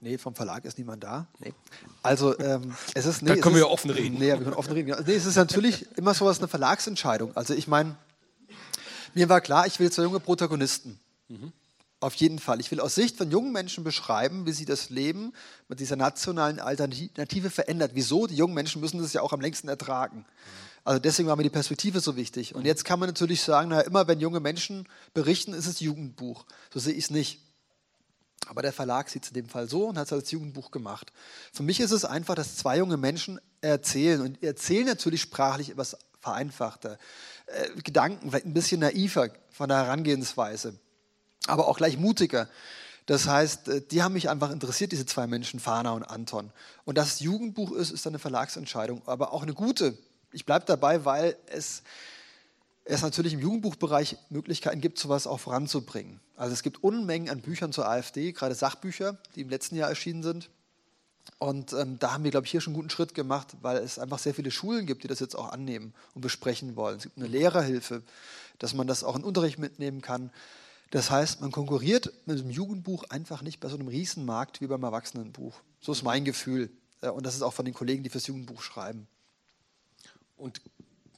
[0.00, 1.26] Nee, vom Verlag ist niemand da.
[1.38, 1.52] Nee.
[2.02, 3.22] Also ähm, es ist.
[3.22, 4.18] Nee, da können wir ja offen reden.
[4.18, 4.94] Nee, wir können offen reden.
[5.06, 7.36] Nee, es ist natürlich immer so was eine Verlagsentscheidung.
[7.36, 7.96] Also ich meine,
[9.14, 10.98] mir war klar, ich will zwei junge Protagonisten.
[11.28, 11.52] Mhm.
[12.00, 12.60] Auf jeden Fall.
[12.60, 15.32] Ich will aus Sicht von jungen Menschen beschreiben, wie sie das Leben
[15.68, 17.92] mit dieser nationalen Alternative verändert.
[17.94, 18.26] Wieso?
[18.26, 20.26] Die jungen Menschen müssen das ja auch am längsten ertragen.
[20.84, 22.54] Also deswegen war mir die Perspektive so wichtig.
[22.54, 26.44] Und jetzt kann man natürlich sagen, na, immer wenn junge Menschen berichten, ist es Jugendbuch.
[26.72, 27.40] So sehe ich es nicht.
[28.46, 31.12] Aber der Verlag sieht es in dem Fall so und hat es als Jugendbuch gemacht.
[31.52, 35.96] Für mich ist es einfach, dass zwei junge Menschen erzählen und erzählen natürlich sprachlich etwas
[36.20, 36.98] vereinfachter.
[37.46, 40.78] Äh, Gedanken, vielleicht ein bisschen naiver von der Herangehensweise,
[41.46, 42.48] aber auch gleich mutiger.
[43.06, 46.52] Das heißt, äh, die haben mich einfach interessiert, diese zwei Menschen, Fana und Anton.
[46.84, 49.96] Und dass es Jugendbuch ist, ist eine Verlagsentscheidung, aber auch eine gute.
[50.32, 51.82] Ich bleibe dabei, weil es,
[52.88, 56.20] es natürlich im Jugendbuchbereich Möglichkeiten gibt, sowas auch voranzubringen.
[56.36, 60.22] Also es gibt Unmengen an Büchern zur AfD, gerade Sachbücher, die im letzten Jahr erschienen
[60.22, 60.50] sind.
[61.38, 63.98] Und ähm, da haben wir, glaube ich, hier schon einen guten Schritt gemacht, weil es
[63.98, 66.98] einfach sehr viele Schulen gibt, die das jetzt auch annehmen und besprechen wollen.
[66.98, 68.02] Es gibt eine Lehrerhilfe,
[68.60, 70.30] dass man das auch in Unterricht mitnehmen kann.
[70.92, 74.84] Das heißt, man konkurriert mit einem Jugendbuch einfach nicht bei so einem Riesenmarkt wie beim
[74.84, 75.60] Erwachsenenbuch.
[75.80, 76.70] So ist mein Gefühl.
[77.00, 79.08] Äh, und das ist auch von den Kollegen, die fürs Jugendbuch schreiben.
[80.36, 80.60] Und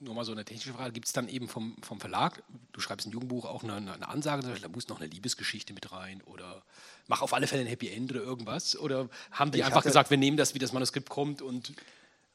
[0.00, 3.06] nur mal so eine technische Frage, gibt es dann eben vom, vom Verlag, du schreibst
[3.06, 6.62] ein Jugendbuch, auch eine, eine Ansage, da muss noch eine Liebesgeschichte mit rein oder
[7.06, 8.76] mach auf alle Fälle ein Happy End oder irgendwas?
[8.76, 11.72] Oder haben die ich einfach gesagt, wir nehmen das, wie das Manuskript kommt und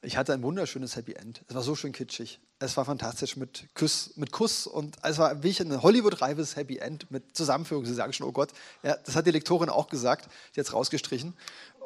[0.04, 1.42] ich hatte ein wunderschönes Happy End.
[1.48, 2.38] Es war so schön kitschig.
[2.58, 6.78] Es war fantastisch mit Kuss, mit Kuss und es war wie ich ein Hollywood-reifes Happy
[6.78, 7.84] End mit Zusammenführung.
[7.84, 8.50] Sie sagen schon, oh Gott,
[8.82, 11.34] ja, das hat die Lektorin auch gesagt, jetzt rausgestrichen.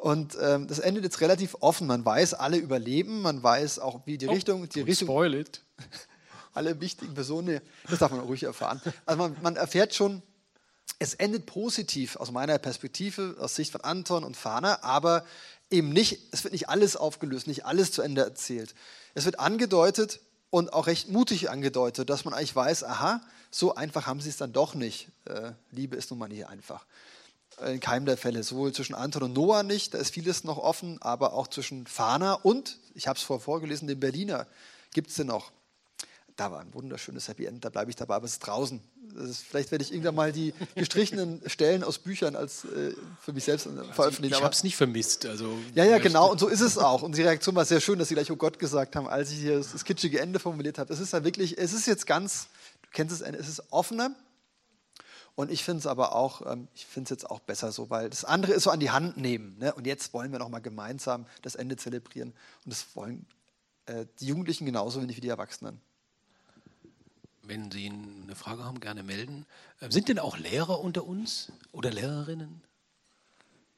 [0.01, 1.87] Und ähm, das endet jetzt relativ offen.
[1.87, 4.67] Man weiß, alle überleben, man weiß auch, wie die oh, Richtung.
[4.69, 5.61] Die Richtung spoil it.
[6.53, 8.81] alle wichtigen Personen, das darf man ruhig erfahren.
[9.05, 10.21] Also man, man erfährt schon,
[10.99, 15.25] es endet positiv aus meiner Perspektive, aus Sicht von Anton und Fahner, aber
[15.69, 18.73] eben nicht, es wird nicht alles aufgelöst, nicht alles zu Ende erzählt.
[19.13, 24.07] Es wird angedeutet und auch recht mutig angedeutet, dass man eigentlich weiß, aha, so einfach
[24.07, 25.09] haben sie es dann doch nicht.
[25.25, 26.85] Äh, Liebe ist nun mal nicht einfach.
[27.65, 31.01] In keinem der Fälle, sowohl zwischen Anton und Noah nicht, da ist vieles noch offen,
[31.01, 34.47] aber auch zwischen Fana und, ich habe es vorher vorgelesen, dem Berliner
[34.93, 35.51] gibt es den noch.
[36.35, 38.79] Da war ein wunderschönes Happy End, da bleibe ich dabei, aber es ist draußen.
[39.15, 43.43] Ist, vielleicht werde ich irgendwann mal die gestrichenen Stellen aus Büchern als äh, für mich
[43.43, 44.35] selbst also veröffentlichen.
[44.35, 45.25] Ich habe es nicht vermisst.
[45.25, 46.31] Also ja, ja, genau.
[46.31, 47.01] Und so ist es auch.
[47.01, 49.39] Und die Reaktion war sehr schön, dass Sie gleich Oh Gott gesagt haben, als ich
[49.39, 50.93] hier das, das kitschige Ende formuliert habe.
[50.93, 52.47] Es ist ja wirklich, es ist jetzt ganz,
[52.83, 54.11] du kennst es, es ist offener.
[55.39, 58.09] Und ich finde es aber auch, ähm, ich finde es jetzt auch besser so, weil
[58.09, 59.57] das andere ist so an die Hand nehmen.
[59.57, 59.73] Ne?
[59.73, 62.33] Und jetzt wollen wir nochmal gemeinsam das Ende zelebrieren.
[62.65, 63.25] Und das wollen
[63.85, 65.79] äh, die Jugendlichen genauso wenig wie die Erwachsenen.
[67.41, 69.45] Wenn Sie eine Frage haben, gerne melden.
[69.79, 72.61] Ähm, sind denn auch Lehrer unter uns oder Lehrerinnen?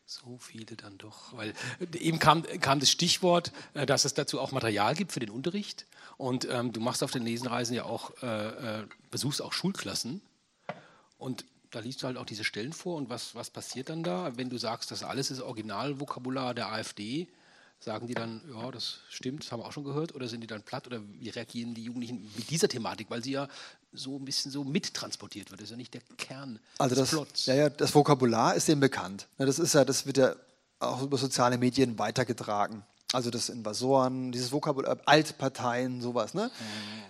[0.08, 1.38] So viele dann doch.
[1.38, 5.20] Weil äh, eben kam, kam das Stichwort, äh, dass es dazu auch Material gibt für
[5.20, 5.86] den Unterricht.
[6.18, 10.24] Und ähm, du machst auf den Lesenreisen ja auch, äh, äh, besuchst auch Schulklassen.
[11.20, 12.98] Und da liest du halt auch diese Stellen vor.
[12.98, 17.28] Und was, was passiert dann da, wenn du sagst, das alles ist Originalvokabular der AfD?
[17.80, 20.48] Sagen die dann, ja, das stimmt, das haben wir auch schon gehört, oder sind die
[20.48, 23.48] dann platt oder wie reagieren die Jugendlichen mit dieser Thematik, weil sie ja
[23.92, 25.62] so ein bisschen so mittransportiert wird.
[25.62, 27.46] Das ist ja nicht der Kern also des das, Plots.
[27.48, 29.28] Ja, ja, das Vokabular ist dem bekannt.
[29.40, 30.36] Das ist ja, das wird ja
[30.80, 32.84] auch über soziale Medien weitergetragen.
[33.14, 36.34] Also das Invasoren, dieses Vokabular, Altparteien, sowas.
[36.34, 36.50] Ne?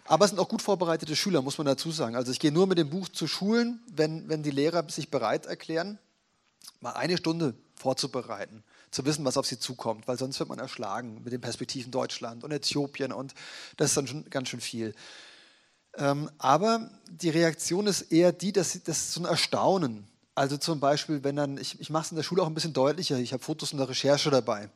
[0.05, 2.15] Aber es sind auch gut vorbereitete Schüler, muss man dazu sagen.
[2.15, 5.45] Also ich gehe nur mit dem Buch zu Schulen, wenn, wenn die Lehrer sich bereit
[5.45, 5.99] erklären,
[6.79, 11.21] mal eine Stunde vorzubereiten, zu wissen, was auf sie zukommt, weil sonst wird man erschlagen
[11.23, 13.33] mit den Perspektiven Deutschland und Äthiopien und
[13.77, 14.95] das ist dann schon ganz schön viel.
[15.97, 20.07] Ähm, aber die Reaktion ist eher die, dass das so ein Erstaunen.
[20.33, 22.73] Also zum Beispiel, wenn dann, ich, ich mache es in der Schule auch ein bisschen
[22.73, 24.69] deutlicher, ich habe Fotos in der Recherche dabei.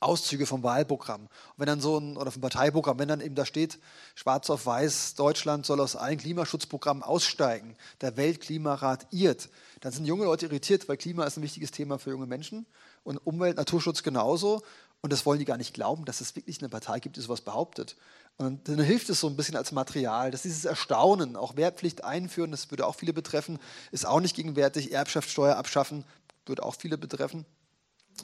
[0.00, 1.22] Auszüge vom Wahlprogramm.
[1.22, 3.78] Und wenn dann so ein, oder vom Parteiprogramm, wenn dann eben da steht,
[4.14, 10.24] schwarz auf weiß, Deutschland soll aus allen Klimaschutzprogrammen aussteigen, der Weltklimarat irrt, dann sind junge
[10.24, 12.66] Leute irritiert, weil Klima ist ein wichtiges Thema für junge Menschen
[13.04, 14.62] und Umwelt, Naturschutz genauso.
[15.02, 17.40] Und das wollen die gar nicht glauben, dass es wirklich eine Partei gibt, die sowas
[17.40, 17.96] behauptet.
[18.36, 22.50] Und dann hilft es so ein bisschen als Material, dass dieses Erstaunen, auch Wehrpflicht einführen,
[22.50, 23.58] das würde auch viele betreffen,
[23.92, 26.04] ist auch nicht gegenwärtig, Erbschaftssteuer abschaffen,
[26.44, 27.46] würde auch viele betreffen,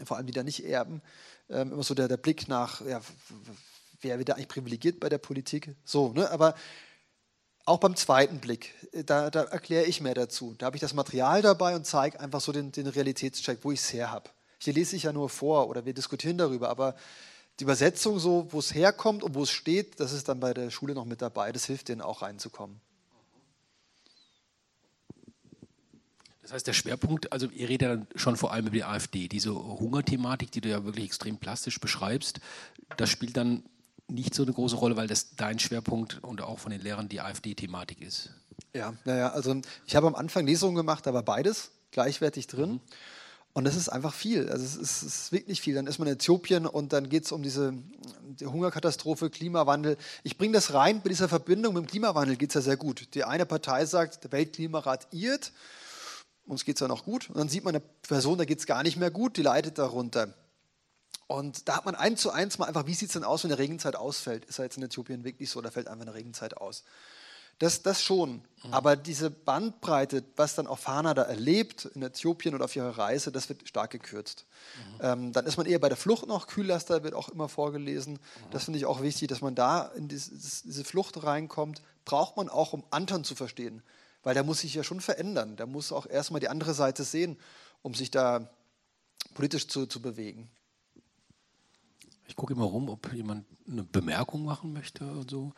[0.04, 1.00] vor allem die da nicht erben.
[1.48, 3.00] Ähm, immer so der, der Blick nach, ja,
[4.00, 5.74] wer wird da eigentlich privilegiert bei der Politik?
[5.84, 6.30] So, ne?
[6.30, 6.54] aber
[7.64, 10.54] auch beim zweiten Blick, äh, da, da erkläre ich mehr dazu.
[10.58, 13.80] Da habe ich das Material dabei und zeige einfach so den, den Realitätscheck, wo ich
[13.80, 14.30] es her habe.
[14.58, 16.94] Hier lese ich ja nur vor oder wir diskutieren darüber, aber
[17.58, 20.70] die Übersetzung so, wo es herkommt und wo es steht, das ist dann bei der
[20.70, 21.52] Schule noch mit dabei.
[21.52, 22.80] Das hilft denen auch reinzukommen.
[26.46, 29.26] Das heißt, der Schwerpunkt, also ihr redet ja dann schon vor allem über die AfD,
[29.26, 32.38] diese Hungerthematik, die du ja wirklich extrem plastisch beschreibst,
[32.98, 33.64] das spielt dann
[34.06, 37.20] nicht so eine große Rolle, weil das dein Schwerpunkt und auch von den Lehrern die
[37.20, 38.30] AfD-Thematik ist.
[38.72, 42.74] Ja, naja, also ich habe am Anfang Lesungen gemacht, da war beides gleichwertig drin.
[42.74, 42.80] Mhm.
[43.52, 44.48] Und das ist einfach viel.
[44.48, 45.74] Also es ist, es ist, wirklich viel.
[45.74, 47.74] Dann ist man in Äthiopien und dann geht es um diese
[48.22, 49.96] die Hungerkatastrophe, Klimawandel.
[50.22, 53.14] Ich bringe das rein, bei dieser Verbindung mit dem Klimawandel geht es ja sehr gut.
[53.14, 55.52] Die eine Partei sagt, der Weltklimarat irrt,
[56.46, 57.28] uns geht es ja noch gut.
[57.28, 59.78] Und dann sieht man eine Person, da geht es gar nicht mehr gut, die leidet
[59.78, 60.34] darunter.
[61.26, 63.50] Und da hat man eins zu eins mal einfach, wie sieht es denn aus, wenn
[63.50, 64.44] eine Regenzeit ausfällt?
[64.44, 66.84] Ist ja jetzt in Äthiopien wirklich so, da fällt einfach eine Regenzeit aus.
[67.58, 68.42] Das, das schon.
[68.64, 68.74] Mhm.
[68.74, 73.32] Aber diese Bandbreite, was dann auch Fana da erlebt in Äthiopien oder auf ihrer Reise,
[73.32, 74.44] das wird stark gekürzt.
[74.76, 75.00] Mhm.
[75.00, 76.46] Ähm, dann ist man eher bei der Flucht noch.
[76.46, 78.14] Kühllaster wird auch immer vorgelesen.
[78.14, 78.50] Mhm.
[78.50, 81.82] Das finde ich auch wichtig, dass man da in dieses, diese Flucht reinkommt.
[82.04, 83.82] Braucht man auch, um Anton zu verstehen.
[84.26, 85.54] Weil der muss sich ja schon verändern.
[85.54, 87.38] Der muss auch erstmal die andere Seite sehen,
[87.82, 88.50] um sich da
[89.34, 90.50] politisch zu, zu bewegen.
[92.26, 95.52] Ich gucke immer rum, ob jemand eine Bemerkung machen möchte und so.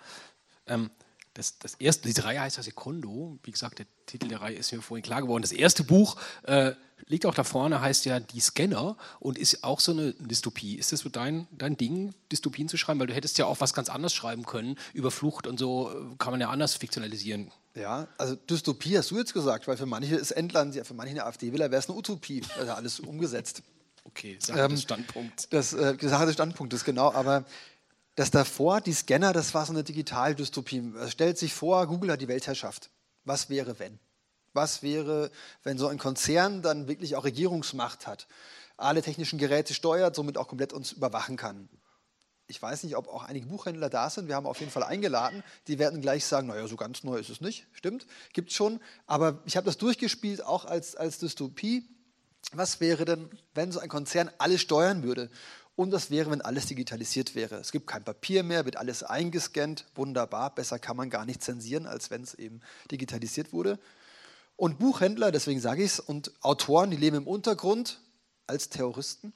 [0.67, 0.91] Ähm,
[1.33, 3.39] das, das erste, diese Reihe heißt ja Secondo.
[3.43, 5.41] Wie gesagt, der Titel der Reihe ist mir vorhin klar geworden.
[5.41, 6.73] Das erste Buch äh,
[7.07, 10.75] liegt auch da vorne, heißt ja Die Scanner und ist auch so eine Dystopie.
[10.75, 13.01] Ist das so dein, dein Ding, Dystopien zu schreiben?
[13.01, 14.77] Weil du hättest ja auch was ganz anderes schreiben können.
[14.93, 17.51] Über Flucht und so äh, kann man ja anders fiktionalisieren.
[17.79, 21.13] Ja, also Dystopie hast du jetzt gesagt, weil für manche ist Endland, ja, für manche
[21.13, 22.43] eine AfD-Wähler wäre es eine Utopie.
[22.59, 23.63] Also alles umgesetzt.
[24.05, 25.49] Okay, Sache ähm, des Standpunkts.
[25.51, 27.13] Das, äh, Sache des Standpunktes, genau.
[27.13, 27.45] Aber
[28.17, 30.93] dass davor die Scanner, das war so eine Digitaldystopie.
[31.01, 32.91] Es stellt sich vor, Google hat die Weltherrschaft.
[33.25, 33.99] Was wäre, wenn?
[34.55, 35.31] Was wäre,
[35.63, 38.27] wenn so ein Konzern dann wirklich auch Regierungsmacht hat,
[38.77, 41.69] alle technischen Geräte steuert, somit auch komplett uns überwachen kann?
[42.51, 44.27] Ich weiß nicht, ob auch einige Buchhändler da sind.
[44.27, 45.45] Wir haben auf jeden Fall eingeladen.
[45.67, 47.67] Die werden gleich sagen, naja, so ganz neu ist es nicht.
[47.73, 48.81] Stimmt, gibt es schon.
[49.07, 51.87] Aber ich habe das durchgespielt, auch als, als Dystopie.
[52.53, 55.31] Was wäre denn, wenn so ein Konzern alles steuern würde?
[55.77, 57.57] Und das wäre, wenn alles digitalisiert wäre.
[57.57, 59.85] Es gibt kein Papier mehr, wird alles eingescannt.
[59.95, 63.79] Wunderbar, besser kann man gar nicht zensieren, als wenn es eben digitalisiert wurde.
[64.57, 68.01] Und Buchhändler, deswegen sage ich es, und Autoren, die leben im Untergrund
[68.49, 69.33] als Terroristen,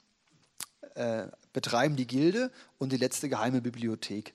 [0.95, 4.33] äh, betreiben die Gilde und die letzte geheime Bibliothek.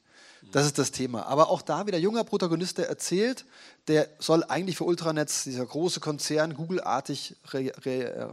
[0.53, 1.27] Das ist das Thema.
[1.27, 3.45] Aber auch da wieder junger Protagonist, der erzählt,
[3.89, 8.29] der soll eigentlich für Ultranetz, dieser große Konzern, Google-artig äh,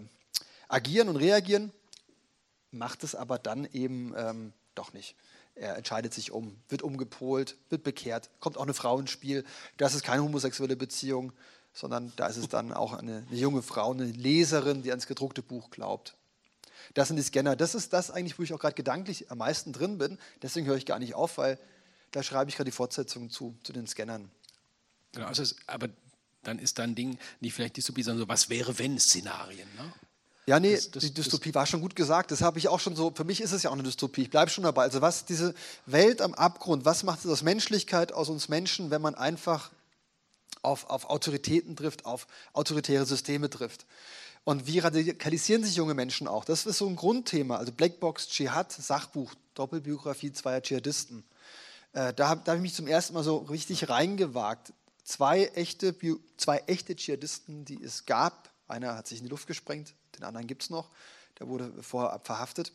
[0.68, 1.72] agieren und reagieren
[2.76, 5.16] macht es aber dann eben ähm, doch nicht.
[5.56, 9.46] Er entscheidet sich um, wird umgepolt, wird bekehrt, kommt auch eine Frau ins Spiel.
[9.78, 11.32] Das ist keine homosexuelle Beziehung,
[11.74, 15.42] sondern da ist es dann auch eine, eine junge Frau, eine Leserin, die ans gedruckte
[15.42, 16.16] Buch glaubt.
[16.94, 17.56] Das sind die Scanner.
[17.56, 20.18] Das ist das eigentlich, wo ich auch gerade gedanklich am meisten drin bin.
[20.42, 21.60] Deswegen höre ich gar nicht auf, weil
[22.12, 24.32] da schreibe ich gerade die Fortsetzung zu, zu den Scannern.
[25.12, 25.90] Genau, also es, aber
[26.44, 29.68] dann ist dein Ding nicht vielleicht Dystopie, sondern so was wäre wenn Szenarien.
[29.76, 29.94] Ne?
[30.48, 32.32] Ja, nee, das, das, die Dystopie das, war schon gut gesagt.
[32.32, 34.24] Das habe ich auch schon so, für mich ist es ja auch eine Dystopie.
[34.24, 34.84] Ich bleibe schon dabei.
[34.84, 35.56] Also was diese
[35.86, 39.72] Welt am Abgrund, was macht es aus Menschlichkeit, aus uns Menschen, wenn man einfach
[40.62, 43.86] auf, auf Autoritäten trifft, auf autoritäre Systeme trifft?
[44.46, 46.46] Und wie radikalisieren sich junge Menschen auch?
[46.46, 47.58] Das ist so ein Grundthema.
[47.58, 51.26] Also Blackbox, Dschihad, Sachbuch, Doppelbiografie zweier Dschihadisten.
[51.94, 54.72] Äh, da habe hab ich mich zum ersten Mal so richtig reingewagt.
[55.04, 55.96] Zwei echte,
[56.38, 58.52] zwei echte Dschihadisten, die es gab.
[58.68, 60.90] Einer hat sich in die Luft gesprengt, den anderen gibt es noch.
[61.40, 62.72] Der wurde vorher verhaftet.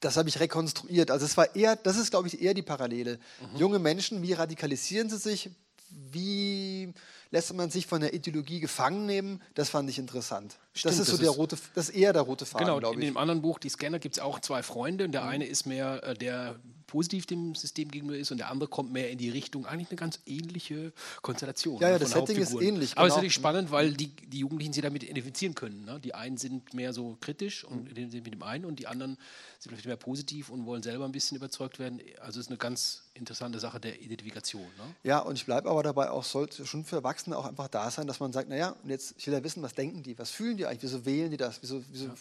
[0.00, 1.10] Das habe ich rekonstruiert.
[1.10, 3.18] Also es war eher, das ist, glaube ich, eher die Parallele.
[3.52, 3.56] Mhm.
[3.56, 5.50] Junge Menschen, wie radikalisieren sie sich?
[5.90, 6.92] Wie
[7.34, 9.42] lässt man sich von der Ideologie gefangen nehmen?
[9.54, 10.56] Das fand ich interessant.
[10.72, 13.16] Stimmt, das ist so der rote, das ist eher der rote Faden, Genau, in dem
[13.16, 15.06] anderen Buch, die Scanner, gibt es auch zwei Freunde.
[15.06, 15.28] Und der mhm.
[15.28, 16.54] eine ist mehr äh, der
[16.94, 19.96] positiv dem System gegenüber ist und der andere kommt mehr in die Richtung, eigentlich eine
[19.96, 20.92] ganz ähnliche
[21.22, 21.80] Konstellation.
[21.80, 22.96] Ja, ja, das Setting ist ähnlich.
[22.96, 25.84] Aber es ist natürlich spannend, weil die, die Jugendlichen sich damit identifizieren können.
[25.84, 25.98] Ne?
[25.98, 28.12] Die einen sind mehr so kritisch und mhm.
[28.12, 29.18] mit dem einen und die anderen
[29.58, 32.00] sind vielleicht mehr positiv und wollen selber ein bisschen überzeugt werden.
[32.20, 34.62] Also es ist eine ganz interessante Sache der Identifikation.
[34.62, 34.94] Ne?
[35.02, 38.06] Ja, und ich bleibe aber dabei auch, sollte schon für Erwachsene auch einfach da sein,
[38.06, 40.56] dass man sagt, naja, und jetzt, ich will ja wissen, was denken die, was fühlen
[40.56, 42.14] die eigentlich, wieso wählen die das, wieso, wieso ja.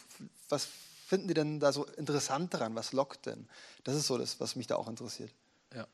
[0.49, 0.67] was
[1.13, 2.73] finden die denn da so interessant daran?
[2.73, 3.47] Was lockt denn?
[3.83, 5.31] Das ist so das, was mich da auch interessiert.
[5.71, 5.85] Ja.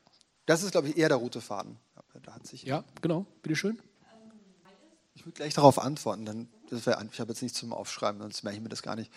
[0.46, 1.76] Das ist, glaube ich, eher der rote Faden.
[2.22, 3.26] Da hat sich ja, genau.
[3.42, 3.78] Bitteschön.
[5.12, 6.24] Ich würde gleich darauf antworten.
[6.24, 8.96] Dann, das wär, ich habe jetzt nichts zum Aufschreiben, sonst merke ich mir das gar
[8.96, 9.12] nicht.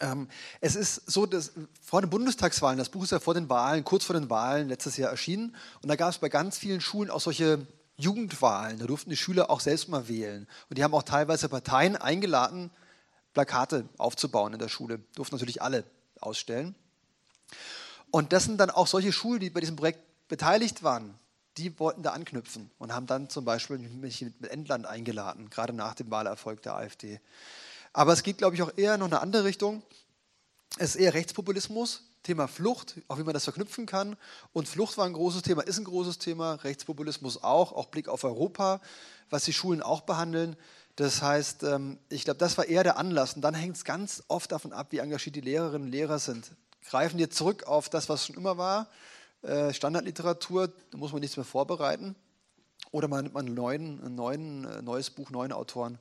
[0.00, 0.28] Ähm,
[0.62, 1.52] es ist so, dass
[1.82, 4.96] vor den Bundestagswahlen, das Buch ist ja vor den Wahlen, kurz vor den Wahlen letztes
[4.96, 5.54] Jahr erschienen.
[5.82, 7.66] Und da gab es bei ganz vielen Schulen auch solche
[7.98, 8.78] Jugendwahlen.
[8.78, 10.48] Da durften die Schüler auch selbst mal wählen.
[10.70, 12.70] Und die haben auch teilweise Parteien eingeladen,
[13.32, 15.00] Plakate aufzubauen in der Schule.
[15.14, 15.84] Durften natürlich alle
[16.20, 16.74] ausstellen.
[18.10, 21.18] Und das sind dann auch solche Schulen, die bei diesem Projekt beteiligt waren,
[21.56, 25.94] die wollten da anknüpfen und haben dann zum Beispiel mich mit Endland eingeladen, gerade nach
[25.94, 27.20] dem Wahlerfolg der AfD.
[27.92, 29.82] Aber es geht, glaube ich, auch eher noch eine andere Richtung.
[30.78, 34.16] Es ist eher Rechtspopulismus, Thema Flucht, auch wie man das verknüpfen kann.
[34.52, 38.24] Und Flucht war ein großes Thema, ist ein großes Thema, Rechtspopulismus auch, auch Blick auf
[38.24, 38.80] Europa,
[39.28, 40.56] was die Schulen auch behandeln.
[40.96, 43.34] Das heißt, ähm, ich glaube, das war eher der Anlass.
[43.34, 46.50] Und dann hängt es ganz oft davon ab, wie engagiert die Lehrerinnen und Lehrer sind.
[46.88, 48.88] Greifen die zurück auf das, was schon immer war,
[49.42, 52.14] äh, Standardliteratur, da muss man nichts mehr vorbereiten.
[52.90, 55.98] Oder man nimmt man einen neuen, ein neuen, äh, neues Buch, neuen Autoren.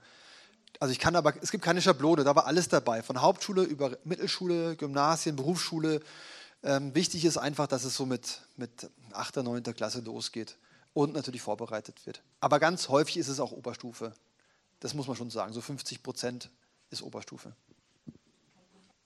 [0.80, 3.98] Also ich kann aber, es gibt keine Schablone, da war alles dabei, von Hauptschule über
[4.04, 6.02] Mittelschule, Gymnasien, Berufsschule.
[6.64, 9.64] Ähm, wichtig ist einfach, dass es so mit, mit 8., 9.
[9.76, 10.58] Klasse losgeht
[10.94, 12.22] und natürlich vorbereitet wird.
[12.39, 14.14] Aber ganz häufig ist es auch Oberstufe.
[14.82, 15.54] Das muss man schon sagen.
[15.54, 16.50] So 50 Prozent
[16.90, 17.56] ist Oberstufe.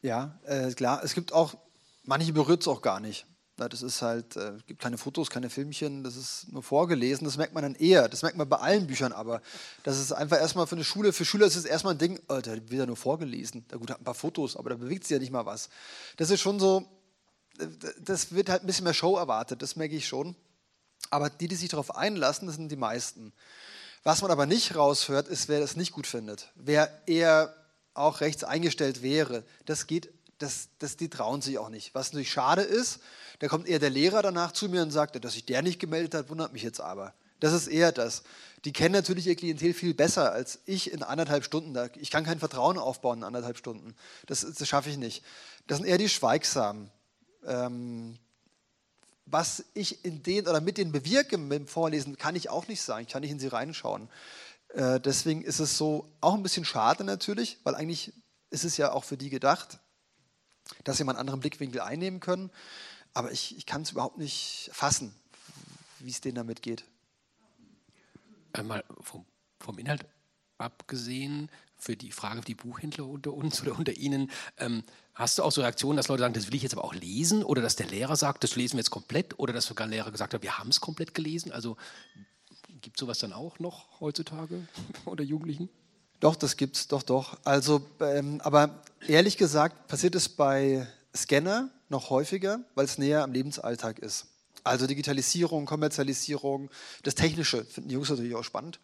[0.02, 1.04] Ja, äh, klar.
[1.04, 1.56] Es gibt auch,
[2.04, 3.28] manche berührt es auch gar nicht.
[3.60, 7.26] Ja, das ist halt, äh, gibt keine Fotos, keine Filmchen, das ist nur vorgelesen.
[7.26, 8.10] Das merkt man dann eher.
[8.10, 9.42] Das merkt man bei allen Büchern aber.
[9.84, 12.40] Das ist einfach erstmal für eine Schule, für Schüler ist es erstmal ein Ding, oh,
[12.40, 13.66] der wird ja nur vorgelesen.
[13.68, 15.70] Da gut, hat ein paar Fotos, aber da bewegt sich ja nicht mal was.
[16.18, 16.86] Das ist schon so,
[17.60, 17.68] äh,
[18.00, 20.36] das wird halt ein bisschen mehr Show erwartet, das merke ich schon.
[21.10, 23.34] Aber die, die sich darauf einlassen, das sind die meisten.
[24.06, 26.52] Was man aber nicht raushört, ist, wer das nicht gut findet.
[26.54, 27.56] Wer eher
[27.96, 29.44] auch rechts eingestellt wäre.
[29.66, 31.96] Das geht, das, das, die trauen sich auch nicht.
[31.96, 33.00] Was natürlich schade ist,
[33.40, 36.14] da kommt eher der Lehrer danach zu mir und sagt, dass sich der nicht gemeldet
[36.14, 37.16] hat, wundert mich jetzt aber.
[37.40, 38.22] Das ist eher das.
[38.64, 41.76] Die kennen natürlich ihr Klientel viel besser als ich in anderthalb Stunden.
[41.96, 43.96] Ich kann kein Vertrauen aufbauen in anderthalb Stunden.
[44.28, 45.24] Das, das schaffe ich nicht.
[45.66, 46.92] Das sind eher die Schweigsamen.
[47.44, 48.20] Ähm,
[49.26, 52.82] was ich in den oder mit denen bewirke mit dem Vorlesen, kann ich auch nicht
[52.82, 53.06] sagen.
[53.06, 54.10] Ich kann nicht in sie reinschauen.
[54.70, 58.14] Äh, deswegen ist es so auch ein bisschen schade natürlich, weil eigentlich
[58.50, 59.80] ist es ja auch für die gedacht,
[60.84, 62.52] dass sie mal einen anderen Blickwinkel einnehmen können.
[63.14, 65.16] Aber ich, ich kann es überhaupt nicht fassen,
[66.00, 66.84] wie es denen damit geht.
[68.54, 69.26] Einmal vom,
[69.60, 70.06] vom Inhalt
[70.58, 75.44] abgesehen, für die Frage auf die Buchhändler unter uns oder unter Ihnen, ähm, hast du
[75.44, 77.76] auch so Reaktionen, dass Leute sagen, das will ich jetzt aber auch lesen oder dass
[77.76, 80.42] der Lehrer sagt, das lesen wir jetzt komplett oder dass sogar ein Lehrer gesagt hat,
[80.42, 81.52] wir haben es komplett gelesen?
[81.52, 81.78] Also
[82.82, 84.68] gibt es sowas dann auch noch heutzutage
[85.06, 85.70] unter Jugendlichen?
[86.20, 87.38] Doch, das gibt es, doch, doch.
[87.44, 93.32] Also, ähm, aber ehrlich gesagt passiert es bei Scanner noch häufiger, weil es näher am
[93.32, 94.28] Lebensalltag ist.
[94.64, 96.72] Also Digitalisierung, Kommerzialisierung,
[97.04, 98.80] das Technische finden die Jungs natürlich auch spannend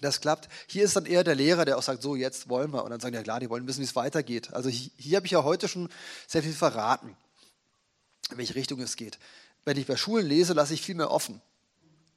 [0.00, 0.48] das klappt.
[0.66, 2.84] Hier ist dann eher der Lehrer, der auch sagt, so jetzt wollen wir.
[2.84, 4.52] Und dann sagen, ja klar, die wollen wissen, wie es weitergeht.
[4.52, 5.88] Also hier, hier habe ich ja heute schon
[6.26, 7.16] sehr viel verraten,
[8.30, 9.18] in welche Richtung es geht.
[9.64, 11.40] Wenn ich bei Schulen lese, lasse ich viel mehr offen.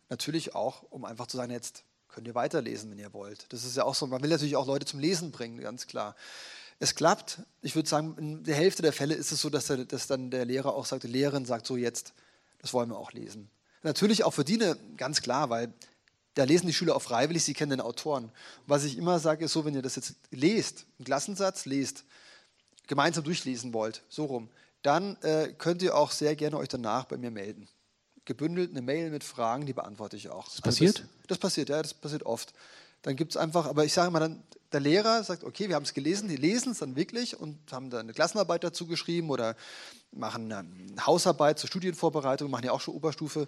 [0.10, 3.46] Natürlich auch, um einfach zu sagen, jetzt könnt ihr weiterlesen, wenn ihr wollt.
[3.50, 6.16] Das ist ja auch so, man will natürlich auch Leute zum Lesen bringen, ganz klar.
[6.80, 7.42] Es klappt.
[7.62, 10.30] Ich würde sagen, in der Hälfte der Fälle ist es so, dass, der, dass dann
[10.30, 12.14] der Lehrer auch sagt, die Lehrerin sagt, so jetzt,
[12.60, 13.50] das wollen wir auch lesen.
[13.84, 15.74] Natürlich auch für die eine, ganz klar, weil
[16.38, 18.32] da lesen die Schüler auch freiwillig, sie kennen den Autoren.
[18.68, 22.04] Was ich immer sage, ist so, wenn ihr das jetzt lest, einen Klassensatz lest,
[22.86, 24.50] gemeinsam durchlesen wollt, so rum,
[24.84, 27.68] dann äh, könnt ihr auch sehr gerne euch danach bei mir melden.
[28.26, 30.48] Gebündelt eine Mail mit Fragen, die beantworte ich auch.
[30.48, 31.00] Das passiert?
[31.00, 32.54] Also das, das, passiert, ja, das passiert oft.
[33.02, 35.84] Dann gibt es einfach, aber ich sage mal, dann der Lehrer sagt, okay, wir haben
[35.84, 39.56] es gelesen, die lesen es dann wirklich und haben da eine Klassenarbeit dazu geschrieben oder
[40.12, 43.48] machen eine Hausarbeit zur Studienvorbereitung, machen ja auch schon Oberstufe.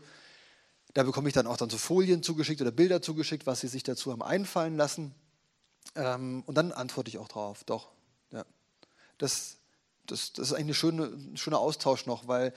[0.94, 3.84] Da bekomme ich dann auch dann so Folien zugeschickt oder Bilder zugeschickt, was sie sich
[3.84, 5.14] dazu haben einfallen lassen.
[5.96, 7.90] Ähm, und dann antworte ich auch drauf, doch.
[8.32, 8.46] Ja.
[9.18, 9.58] Das,
[10.08, 12.54] das, das ist eigentlich ein schöner, schöner Austausch noch, weil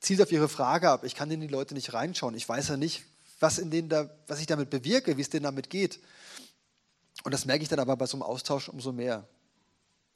[0.00, 1.04] zielt auf Ihre Frage ab.
[1.04, 2.34] Ich kann in die Leute nicht reinschauen.
[2.34, 3.04] Ich weiß ja nicht,
[3.40, 6.00] was, in denen da, was ich damit bewirke, wie es denen damit geht.
[7.24, 9.26] Und das merke ich dann aber bei so einem Austausch umso mehr.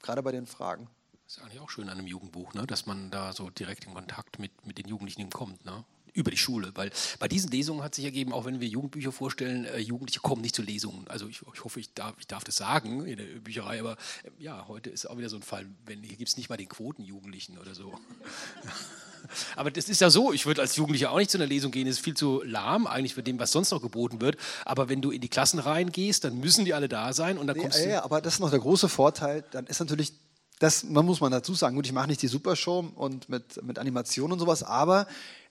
[0.01, 0.87] Gerade bei den Fragen.
[1.25, 2.65] Das ist eigentlich auch schön an einem Jugendbuch, ne?
[2.65, 5.63] dass man da so direkt in Kontakt mit, mit den Jugendlichen kommt.
[5.65, 5.83] Ne?
[6.13, 9.65] Über die Schule, weil bei diesen Lesungen hat sich ergeben, auch wenn wir Jugendbücher vorstellen,
[9.65, 11.07] äh, Jugendliche kommen nicht zu Lesungen.
[11.07, 13.93] Also ich, ich, hoffe, ich darf, ich darf das sagen in der Bücherei, aber
[14.23, 16.57] äh, ja, heute ist auch wieder so ein Fall, wenn hier gibt es nicht mal
[16.57, 17.93] den Quotenjugendlichen oder so.
[19.55, 21.85] aber das ist ja so, ich würde als Jugendlicher auch nicht zu einer Lesung gehen,
[21.85, 24.37] das ist viel zu lahm eigentlich für dem, was sonst noch geboten wird.
[24.65, 27.57] Aber wenn du in die Klassen reingehst, dann müssen die alle da sein und dann
[27.57, 27.91] nee, kommst ja, du.
[27.91, 30.13] Ja, aber das ist noch der große Vorteil, dann ist natürlich
[30.59, 33.79] das man muss man dazu sagen, gut, ich mache nicht die Supershow und mit, mit
[33.79, 35.07] Animation und sowas, aber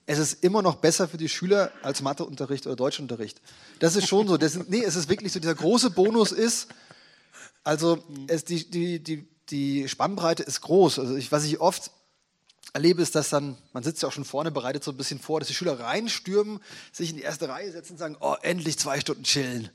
[0.09, 3.39] es ist immer noch besser für die Schüler als Matheunterricht oder Deutschunterricht.
[3.77, 4.37] Das ist schon so.
[4.37, 6.69] Das, nee, es ist wirklich so, dieser große Bonus ist,
[7.63, 10.97] also es, die, die, die, die Spannbreite ist groß.
[10.97, 11.91] Also ich, was ich oft
[12.73, 15.41] erlebe, ist, dass dann, man sitzt ja auch schon vorne, bereitet so ein bisschen vor,
[15.41, 16.59] dass die Schüler reinstürmen,
[16.91, 19.69] sich in die erste Reihe setzen und sagen, oh, endlich zwei Stunden chillen.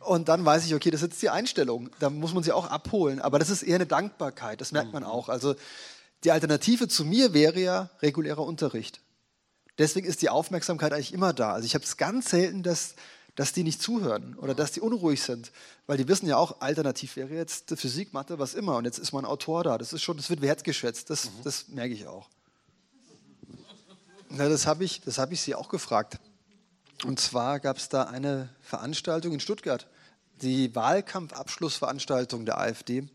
[0.00, 1.88] Und dann weiß ich, okay, das ist jetzt die Einstellung.
[2.00, 3.18] Da muss man sie auch abholen.
[3.18, 5.30] Aber das ist eher eine Dankbarkeit, das merkt man auch.
[5.30, 5.54] Also
[6.24, 9.00] die Alternative zu mir wäre ja regulärer Unterricht.
[9.80, 11.54] Deswegen ist die Aufmerksamkeit eigentlich immer da.
[11.54, 12.96] Also ich habe es ganz selten, dass,
[13.34, 15.52] dass die nicht zuhören oder dass die unruhig sind,
[15.86, 18.76] weil die wissen ja auch, alternativ wäre jetzt Physik, Mathe, was immer.
[18.76, 19.78] Und jetzt ist mal ein Autor da.
[19.78, 21.08] Das ist schon, das wird wertgeschätzt.
[21.08, 21.30] Das, mhm.
[21.44, 22.28] das merke ich auch.
[24.28, 26.18] Na, das habe ich, hab ich sie auch gefragt.
[27.06, 29.86] Und zwar gab es da eine Veranstaltung in Stuttgart,
[30.42, 33.08] die Wahlkampfabschlussveranstaltung der AfD.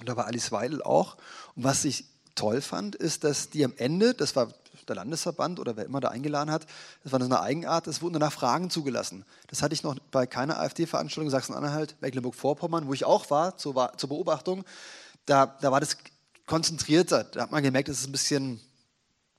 [0.00, 1.16] Und da war Alice Weidel auch.
[1.54, 4.52] Und was ich toll fand, ist, dass die am Ende, das war
[4.88, 6.66] der Landesverband oder wer immer da eingeladen hat,
[7.02, 9.24] das war eine Eigenart, es wurden danach Fragen zugelassen.
[9.48, 14.08] Das hatte ich noch bei keiner AfD-Veranstaltung Sachsen-Anhalt, Mecklenburg-Vorpommern, wo ich auch war zur, zur
[14.08, 14.64] Beobachtung.
[15.26, 15.96] Da, da war das
[16.46, 17.24] konzentrierter.
[17.24, 18.60] Da hat man gemerkt, es ist ein bisschen,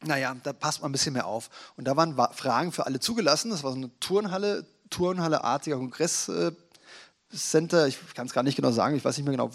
[0.04, 1.50] naja, da passt man ein bisschen mehr auf.
[1.78, 3.52] Und da waren Fragen für alle zugelassen.
[3.52, 7.88] Das war so eine Turnhalle, Turnhalle-artiger Kongresscenter.
[7.88, 9.52] Ich kann es gar nicht genau sagen, ich weiß nicht mehr genau,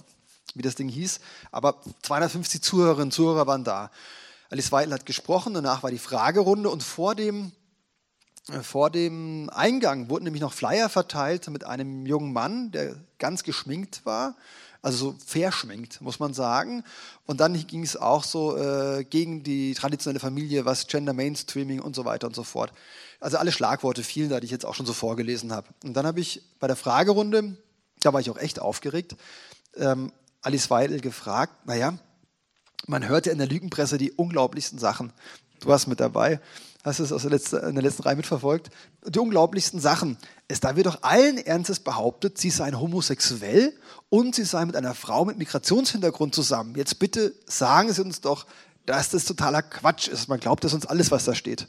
[0.54, 1.20] wie das Ding hieß.
[1.50, 3.90] Aber 250 Zuhörerinnen und Zuhörer waren da.
[4.50, 7.52] Alice Weidel hat gesprochen, danach war die Fragerunde und vor dem,
[8.48, 13.44] äh, vor dem Eingang wurden nämlich noch Flyer verteilt mit einem jungen Mann, der ganz
[13.44, 14.36] geschminkt war,
[14.82, 16.82] also so verschminkt, muss man sagen.
[17.26, 21.94] Und dann ging es auch so äh, gegen die traditionelle Familie, was Gender Mainstreaming und
[21.94, 22.72] so weiter und so fort.
[23.20, 25.68] Also alle Schlagworte fielen da, die ich jetzt auch schon so vorgelesen habe.
[25.84, 27.56] Und dann habe ich bei der Fragerunde,
[28.00, 29.14] da war ich auch echt aufgeregt,
[29.76, 31.98] ähm, Alice Weidel gefragt, naja,
[32.86, 35.12] man hörte in der Lügenpresse die unglaublichsten Sachen.
[35.60, 36.40] Du warst mit dabei,
[36.84, 38.70] hast es aus der letzten, in der letzten Reihe mitverfolgt.
[39.06, 40.16] Die unglaublichsten Sachen.
[40.48, 43.74] Es, da wird doch allen Ernstes behauptet, sie seien homosexuell
[44.08, 46.74] und sie seien mit einer Frau mit Migrationshintergrund zusammen.
[46.76, 48.46] Jetzt bitte sagen Sie uns doch,
[48.86, 50.28] dass das totaler Quatsch ist.
[50.28, 51.68] Man glaubt das uns alles, was da steht.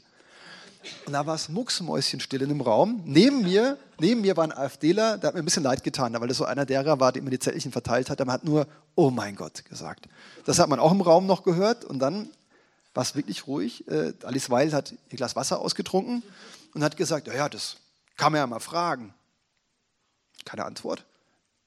[1.06, 3.02] Und da war es mucksmäuschenstill in dem Raum.
[3.04, 6.28] Neben mir, neben mir war ein AfDler, der hat mir ein bisschen leid getan, weil
[6.28, 8.20] er so einer derer war, der immer die Zettelchen verteilt hat.
[8.20, 10.08] Der hat nur, oh mein Gott, gesagt.
[10.44, 11.84] Das hat man auch im Raum noch gehört.
[11.84, 12.28] Und dann
[12.94, 13.88] war es wirklich ruhig.
[13.88, 16.22] Äh, Alice Weil hat ihr Glas Wasser ausgetrunken
[16.74, 17.76] und hat gesagt, ja, ja, das
[18.16, 19.14] kann man ja mal fragen.
[20.44, 21.04] Keine Antwort.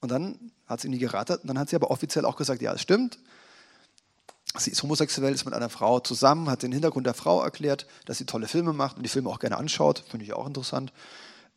[0.00, 1.34] Und dann hat sie nie geraten.
[1.34, 3.18] Und dann hat sie aber offiziell auch gesagt, ja, es stimmt
[4.60, 8.18] sie ist homosexuell, ist mit einer Frau zusammen, hat den Hintergrund der Frau erklärt, dass
[8.18, 10.92] sie tolle Filme macht und die Filme auch gerne anschaut, finde ich auch interessant.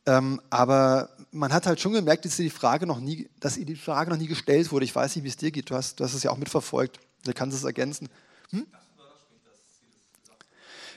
[0.05, 3.75] Ähm, aber man hat halt schon gemerkt, dass, die Frage noch nie, dass ihr die
[3.75, 4.85] Frage noch nie gestellt wurde.
[4.85, 5.69] Ich weiß nicht, wie es dir geht.
[5.69, 6.99] Du hast, du hast es ja auch mitverfolgt.
[7.25, 8.09] Du kannst es ergänzen.
[8.49, 8.65] Hm?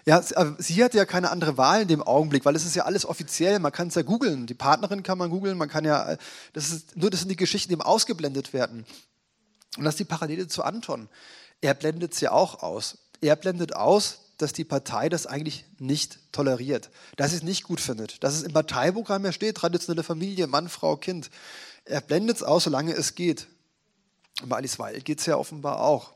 [0.04, 0.22] Ja,
[0.58, 3.60] sie hat ja keine andere Wahl in dem Augenblick, weil es ist ja alles offiziell.
[3.60, 4.46] Man kann es ja googeln.
[4.46, 5.56] Die Partnerin kann man googeln.
[5.58, 6.16] Man kann ja, äh,
[6.54, 8.84] das ist nur, das sind die Geschichten, die ausgeblendet werden.
[9.76, 11.08] Und das ist die Parallele zu Anton
[11.62, 12.98] er blendet sie auch aus.
[13.22, 17.80] Er blendet aus, dass die Partei das eigentlich nicht toleriert, dass sie es nicht gut
[17.80, 21.30] findet, dass es im Parteiprogramm ja steht, traditionelle Familie, Mann, Frau, Kind.
[21.84, 23.46] Er blendet es aus, solange es geht.
[24.42, 26.12] Und bei Alice Weil geht es ja offenbar auch.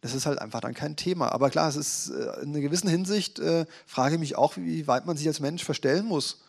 [0.00, 1.30] Das ist halt einfach dann kein Thema.
[1.30, 4.86] Aber klar, es ist äh, in einer gewissen Hinsicht, äh, frage ich mich auch, wie
[4.86, 6.42] weit man sich als Mensch verstellen muss,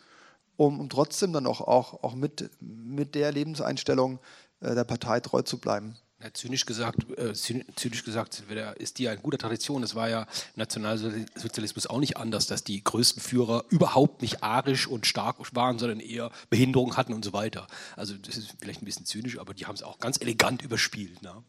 [0.56, 4.18] um, um trotzdem dann auch, auch, auch mit, mit der Lebenseinstellung
[4.60, 5.96] äh, der Partei treu zu bleiben.
[6.22, 8.42] Ja, zynisch gesagt, äh, zynisch gesagt
[8.78, 9.82] ist die eine gute Tradition.
[9.82, 14.86] Es war ja im Nationalsozialismus auch nicht anders, dass die größten Führer überhaupt nicht arisch
[14.86, 17.66] und stark waren, sondern eher Behinderung hatten und so weiter.
[17.96, 21.20] Also das ist vielleicht ein bisschen zynisch, aber die haben es auch ganz elegant überspielt.
[21.20, 21.44] Ne?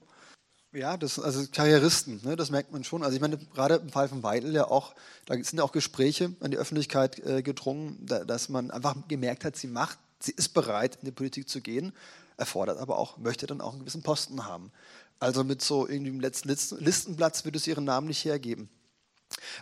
[0.73, 3.03] Ja, das, also Karrieristen, ne, das merkt man schon.
[3.03, 4.95] Also ich meine, gerade im Fall von Weidel ja auch,
[5.25, 9.45] da sind ja auch Gespräche an die Öffentlichkeit äh, gedrungen, da, dass man einfach gemerkt
[9.45, 11.93] hat, sie macht, sie ist bereit, in die Politik zu gehen
[12.37, 14.71] erfordert aber auch, möchte dann auch einen gewissen Posten haben.
[15.19, 18.69] Also mit so irgendwie im letzten Listenplatz würde es ihren Namen nicht hergeben.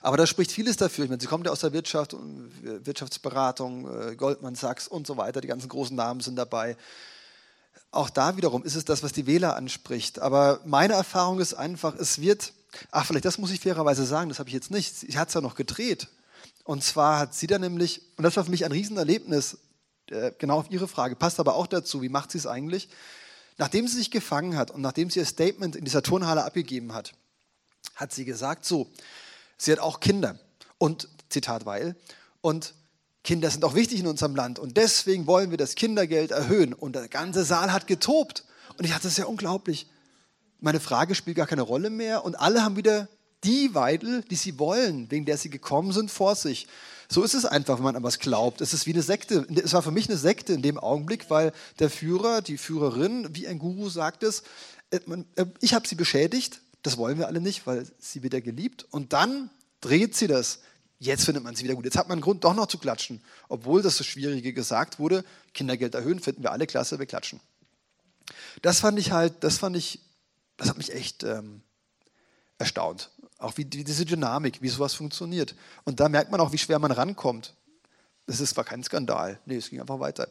[0.01, 1.05] Aber da spricht vieles dafür.
[1.05, 2.15] Ich meine, sie kommt ja aus der Wirtschaft,
[2.61, 5.41] Wirtschaftsberatung, äh, Goldman Sachs und so weiter.
[5.41, 6.77] Die ganzen großen Namen sind dabei.
[7.89, 10.19] Auch da wiederum ist es das, was die Wähler anspricht.
[10.19, 12.53] Aber meine Erfahrung ist einfach, es wird,
[12.91, 14.93] ach, vielleicht das muss ich fairerweise sagen, das habe ich jetzt nicht.
[14.93, 16.09] Sie hat es ja noch gedreht.
[16.65, 19.57] Und zwar hat sie da nämlich, und das war für mich ein Riesenerlebnis,
[20.11, 22.89] äh, genau auf Ihre Frage, passt aber auch dazu, wie macht sie es eigentlich?
[23.57, 27.13] Nachdem sie sich gefangen hat und nachdem sie ihr Statement in dieser Turnhalle abgegeben hat,
[27.95, 28.89] hat sie gesagt, so,
[29.57, 30.37] sie hat auch Kinder
[30.77, 31.95] und, Zitat Weil,
[32.41, 32.73] und
[33.23, 36.73] Kinder sind auch wichtig in unserem Land und deswegen wollen wir das Kindergeld erhöhen.
[36.73, 38.45] Und der ganze Saal hat getobt.
[38.77, 39.87] Und ich dachte, das ist ja unglaublich.
[40.59, 43.07] Meine Frage spielt gar keine Rolle mehr und alle haben wieder
[43.43, 46.67] die Weidel, die sie wollen, wegen der sie gekommen sind, vor sich.
[47.07, 48.61] So ist es einfach, wenn man an was glaubt.
[48.61, 49.45] Es ist wie eine Sekte.
[49.63, 53.47] Es war für mich eine Sekte in dem Augenblick, weil der Führer, die Führerin, wie
[53.47, 54.43] ein Guru sagt es,
[54.91, 54.99] äh,
[55.35, 58.85] äh, ich habe sie beschädigt, das wollen wir alle nicht, weil sie wird ja geliebt.
[58.91, 59.49] Und dann
[59.81, 60.59] dreht sie das.
[60.99, 61.85] Jetzt findet man sie wieder gut.
[61.85, 63.21] Jetzt hat man einen Grund, doch noch zu klatschen.
[63.49, 67.39] Obwohl das so Schwierige gesagt wurde, Kindergeld erhöhen, finden wir alle klasse, wir klatschen.
[68.61, 69.99] Das fand ich halt, das fand ich,
[70.57, 71.61] das hat mich echt ähm,
[72.57, 73.11] erstaunt.
[73.37, 75.55] Auch wie diese Dynamik, wie sowas funktioniert.
[75.83, 77.53] Und da merkt man auch, wie schwer man rankommt.
[78.27, 79.39] Das ist, war kein Skandal.
[79.45, 80.27] Nee, es ging einfach weiter.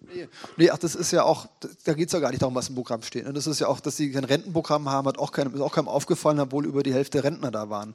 [0.00, 1.46] Nee, nee ach, das ist ja auch,
[1.84, 3.24] da geht es ja gar nicht darum, was im Programm steht.
[3.24, 3.32] Ne?
[3.32, 5.88] Das ist ja auch, dass sie kein Rentenprogramm haben, hat auch keinem, ist auch keinem
[5.88, 7.94] aufgefallen, obwohl über die Hälfte Rentner da waren.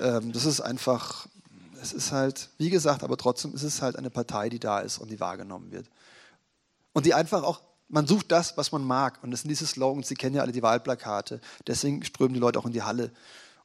[0.00, 1.26] Ähm, das ist einfach,
[1.80, 4.98] es ist halt, wie gesagt, aber trotzdem ist es halt eine Partei, die da ist
[4.98, 5.86] und die wahrgenommen wird.
[6.92, 7.60] Und die einfach auch
[7.90, 9.22] man sucht das, was man mag.
[9.22, 11.40] Und das sind diese Slogans, Sie kennen ja alle die Wahlplakate.
[11.66, 13.10] Deswegen strömen die Leute auch in die Halle.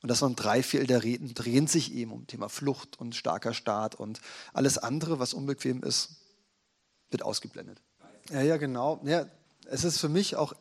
[0.02, 3.54] Und das waren drei Viertel der Reden, drehen sich eben um Thema Flucht und starker
[3.54, 4.22] Staat und
[4.54, 6.18] alles andere, was unbequem ist,
[7.10, 7.82] wird ausgeblendet.
[8.30, 9.00] Ja, ja, genau.
[9.04, 9.26] Ja,
[9.66, 10.54] es ist für mich auch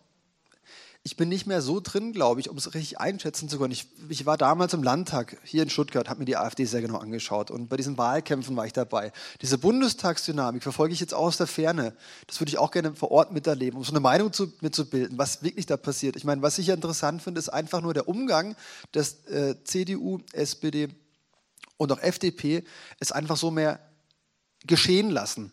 [1.07, 3.73] ich bin nicht mehr so drin, glaube ich, um es richtig einschätzen zu können.
[3.73, 6.97] Ich, ich, war damals im Landtag hier in Stuttgart, habe mir die AfD sehr genau
[6.97, 9.13] angeschaut und bei diesen Wahlkämpfen war ich dabei.
[9.43, 11.95] Diese Bundestagsdynamik verfolge ich jetzt auch aus der Ferne.
[12.27, 15.43] Das würde ich auch gerne vor Ort miterleben, um so eine Meinung zu, mitzubilden, was
[15.43, 16.17] wirklich da passiert.
[16.17, 18.57] Ich meine, was ich ja interessant finde, ist einfach nur der Umgang
[18.95, 20.89] des äh, CDU, SPD
[21.77, 22.65] und auch FDP,
[22.99, 23.79] es einfach so mehr
[24.67, 25.53] geschehen lassen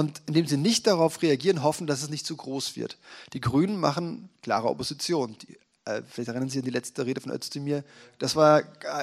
[0.00, 2.96] und indem sie nicht darauf reagieren, hoffen, dass es nicht zu groß wird.
[3.34, 5.36] Die Grünen machen klare Opposition.
[5.42, 7.84] Die, äh, vielleicht erinnern Sie an die letzte Rede von Özdemir.
[8.18, 8.62] Das war,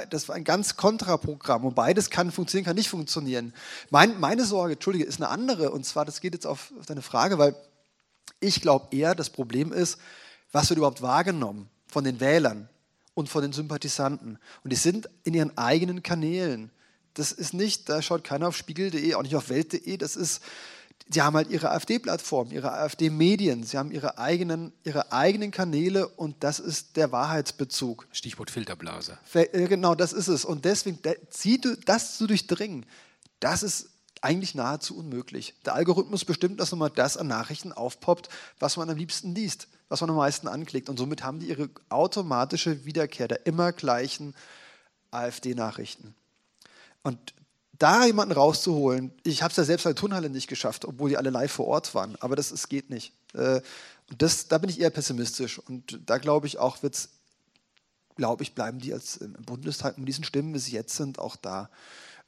[0.10, 3.54] das war ein ganz Kontraprogramm und beides kann funktionieren, kann nicht funktionieren.
[3.92, 7.04] Mein, meine Sorge, Entschuldige, ist eine andere und zwar, das geht jetzt auf, auf deine
[7.04, 7.56] Frage, weil
[8.40, 10.00] ich glaube eher, das Problem ist,
[10.52, 12.70] was wird überhaupt wahrgenommen von den Wählern
[13.14, 14.40] und von den Sympathisanten.
[14.64, 16.72] Und die sind in ihren eigenen Kanälen.
[17.16, 20.42] Das ist nicht, da schaut keiner auf spiegel.de, auch nicht auf welt.de, das ist
[21.10, 26.44] Sie haben halt ihre AfD-Plattform, ihre AfD-Medien, sie haben ihre eigenen, ihre eigenen Kanäle und
[26.44, 28.08] das ist der Wahrheitsbezug.
[28.12, 29.18] Stichwort Filterblase.
[29.34, 30.44] Äh, genau, das ist es.
[30.44, 31.00] Und deswegen,
[31.86, 32.86] das zu durchdringen,
[33.40, 33.90] das ist
[34.22, 35.54] eigentlich nahezu unmöglich.
[35.66, 38.30] Der Algorithmus bestimmt, dass nochmal das an Nachrichten aufpoppt,
[38.60, 40.90] was man am liebsten liest, was man am meisten anklickt.
[40.90, 44.36] Und somit haben die ihre automatische Wiederkehr der immer gleichen
[45.12, 46.16] AfD-Nachrichten.
[47.04, 47.34] Und
[47.80, 51.18] da jemanden rauszuholen, ich habe es ja selbst in der Turnhalle nicht geschafft, obwohl die
[51.18, 53.14] alle live vor Ort waren, aber das, das geht nicht.
[53.34, 53.62] Äh,
[54.18, 57.10] das, da bin ich eher pessimistisch und da glaube ich auch, wird's,
[58.16, 61.36] glaube ich, bleiben die als im Bundestag mit diesen Stimmen, wie sie jetzt sind, auch
[61.36, 61.70] da.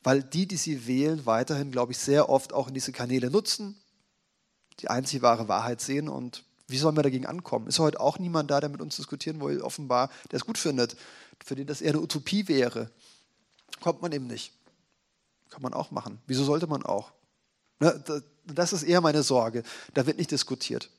[0.04, 3.76] Weil die, die sie wählen, weiterhin, glaube ich, sehr oft auch in diese Kanäle nutzen,
[4.80, 7.68] die einzige wahre Wahrheit sehen und wie sollen wir dagegen ankommen?
[7.68, 10.96] Ist heute auch niemand da, der mit uns diskutieren will, offenbar, der es gut findet,
[11.44, 12.92] für den das eher eine Utopie wäre.
[13.82, 14.54] Kommt man eben nicht.
[15.50, 16.22] Kann man auch machen.
[16.28, 17.12] Wieso sollte man auch?
[17.80, 18.04] Ne,
[18.46, 19.64] das ist eher meine Sorge.
[19.94, 20.90] Da wird nicht diskutiert.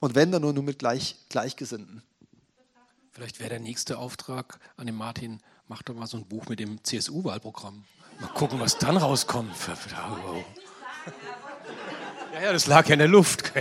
[0.00, 2.02] Und wenn, dann nur, nur mit Gleich, Gleichgesinnten.
[3.10, 6.60] Vielleicht wäre der nächste Auftrag an den Martin, mach doch mal so ein Buch mit
[6.60, 7.84] dem CSU-Wahlprogramm.
[8.20, 9.50] Mal gucken, was dann rauskommt.
[12.32, 13.52] Ja, ja, das lag ja in der Luft.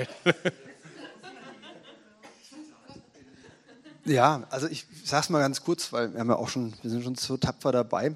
[4.05, 6.89] Ja, also ich sage es mal ganz kurz, weil wir haben ja auch schon, wir
[6.89, 8.15] sind schon so tapfer dabei.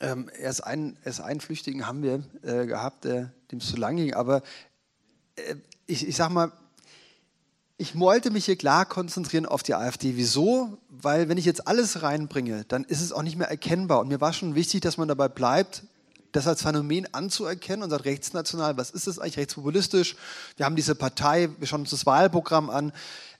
[0.00, 3.96] Ähm, erst, einen, erst einen Flüchtigen haben wir äh, gehabt, der, dem es zu lang
[3.96, 4.14] ging.
[4.14, 4.42] Aber
[5.36, 6.52] äh, ich, ich sag mal,
[7.78, 10.16] ich wollte mich hier klar konzentrieren auf die AfD.
[10.16, 10.78] Wieso?
[10.88, 14.00] Weil wenn ich jetzt alles reinbringe, dann ist es auch nicht mehr erkennbar.
[14.00, 15.82] Und mir war schon wichtig, dass man dabei bleibt,
[16.32, 20.16] das als Phänomen anzuerkennen und sagt, rechtsnational, was ist das eigentlich, rechtspopulistisch?
[20.56, 22.92] Wir haben diese Partei, wir schauen uns das Wahlprogramm an.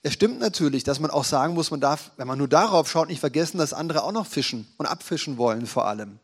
[0.03, 3.09] Es stimmt natürlich, dass man auch sagen muss, man darf, wenn man nur darauf schaut,
[3.09, 6.19] nicht vergessen, dass andere auch noch fischen und abfischen wollen vor allem.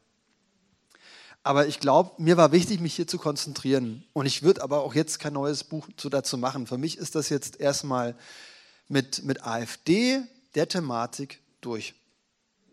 [1.43, 4.05] Aber ich glaube, mir war wichtig, mich hier zu konzentrieren.
[4.13, 6.67] Und ich würde aber auch jetzt kein neues Buch dazu machen.
[6.67, 8.15] Für mich ist das jetzt erstmal
[8.87, 10.21] mit, mit AfD,
[10.55, 11.95] der Thematik, durch.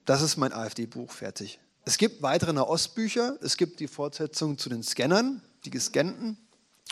[0.04, 1.60] Das ist mein AfD-Buch, fertig.
[1.84, 6.36] Es gibt weitere Nahostbücher, es gibt die Fortsetzung zu den Scannern, die gescannten.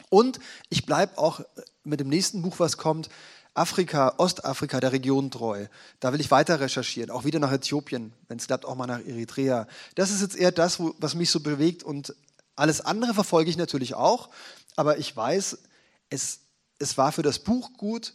[0.08, 0.38] Und
[0.70, 1.40] ich bleibe auch
[1.84, 3.08] mit dem nächsten Buch, was kommt,
[3.54, 5.66] Afrika, Ostafrika, der Region treu.
[6.00, 9.00] Da will ich weiter recherchieren, auch wieder nach Äthiopien, wenn es klappt, auch mal nach
[9.00, 9.66] Eritrea.
[9.94, 12.14] Das ist jetzt eher das, wo, was mich so bewegt und
[12.56, 14.30] alles andere verfolge ich natürlich auch,
[14.76, 15.58] aber ich weiß,
[16.10, 16.40] es,
[16.78, 18.14] es war für das Buch gut,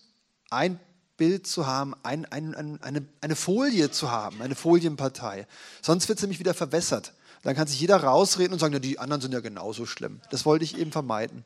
[0.49, 0.79] ein
[1.17, 5.47] Bild zu haben, ein, ein, ein, eine, eine Folie zu haben, eine Folienpartei.
[5.81, 7.13] Sonst wird sie nämlich wieder verwässert.
[7.43, 10.21] Dann kann sich jeder rausreden und sagen, ja, die anderen sind ja genauso schlimm.
[10.31, 11.43] Das wollte ich eben vermeiden.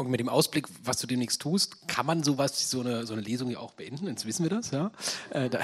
[0.00, 3.20] Und mit dem Ausblick, was du demnächst tust, kann man sowas, so eine, so eine
[3.20, 4.90] Lesung ja auch beenden, jetzt wissen wir das, ja.
[5.28, 5.60] Äh, da,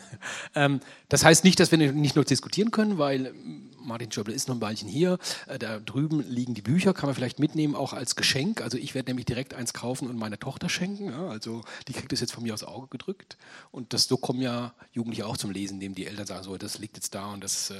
[0.56, 3.32] ähm, das heißt nicht, dass wir nicht noch diskutieren können, weil
[3.78, 5.18] Martin Schöbel ist noch ein Weilchen hier.
[5.46, 8.60] Äh, da drüben liegen die Bücher, kann man vielleicht mitnehmen, auch als Geschenk.
[8.60, 11.10] Also ich werde nämlich direkt eins kaufen und meiner Tochter schenken.
[11.10, 13.38] Ja, also die kriegt es jetzt von mir aufs Auge gedrückt.
[13.70, 16.78] Und das, so kommen ja Jugendliche auch zum Lesen, indem die Eltern sagen, so, das
[16.78, 17.76] liegt jetzt da und das äh,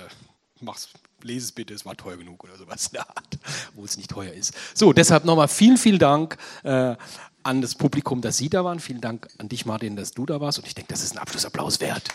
[0.60, 0.88] mach's,
[1.22, 3.38] lese es bitte, es war teuer genug oder sowas in der Art,
[3.74, 4.54] wo es nicht teuer ist.
[4.74, 6.96] So, deshalb nochmal vielen, vielen Dank äh,
[7.42, 8.80] an das Publikum, dass Sie da waren.
[8.80, 10.58] Vielen Dank an dich, Martin, dass du da warst.
[10.58, 12.08] Und ich denke, das ist ein Abschlussapplaus wert.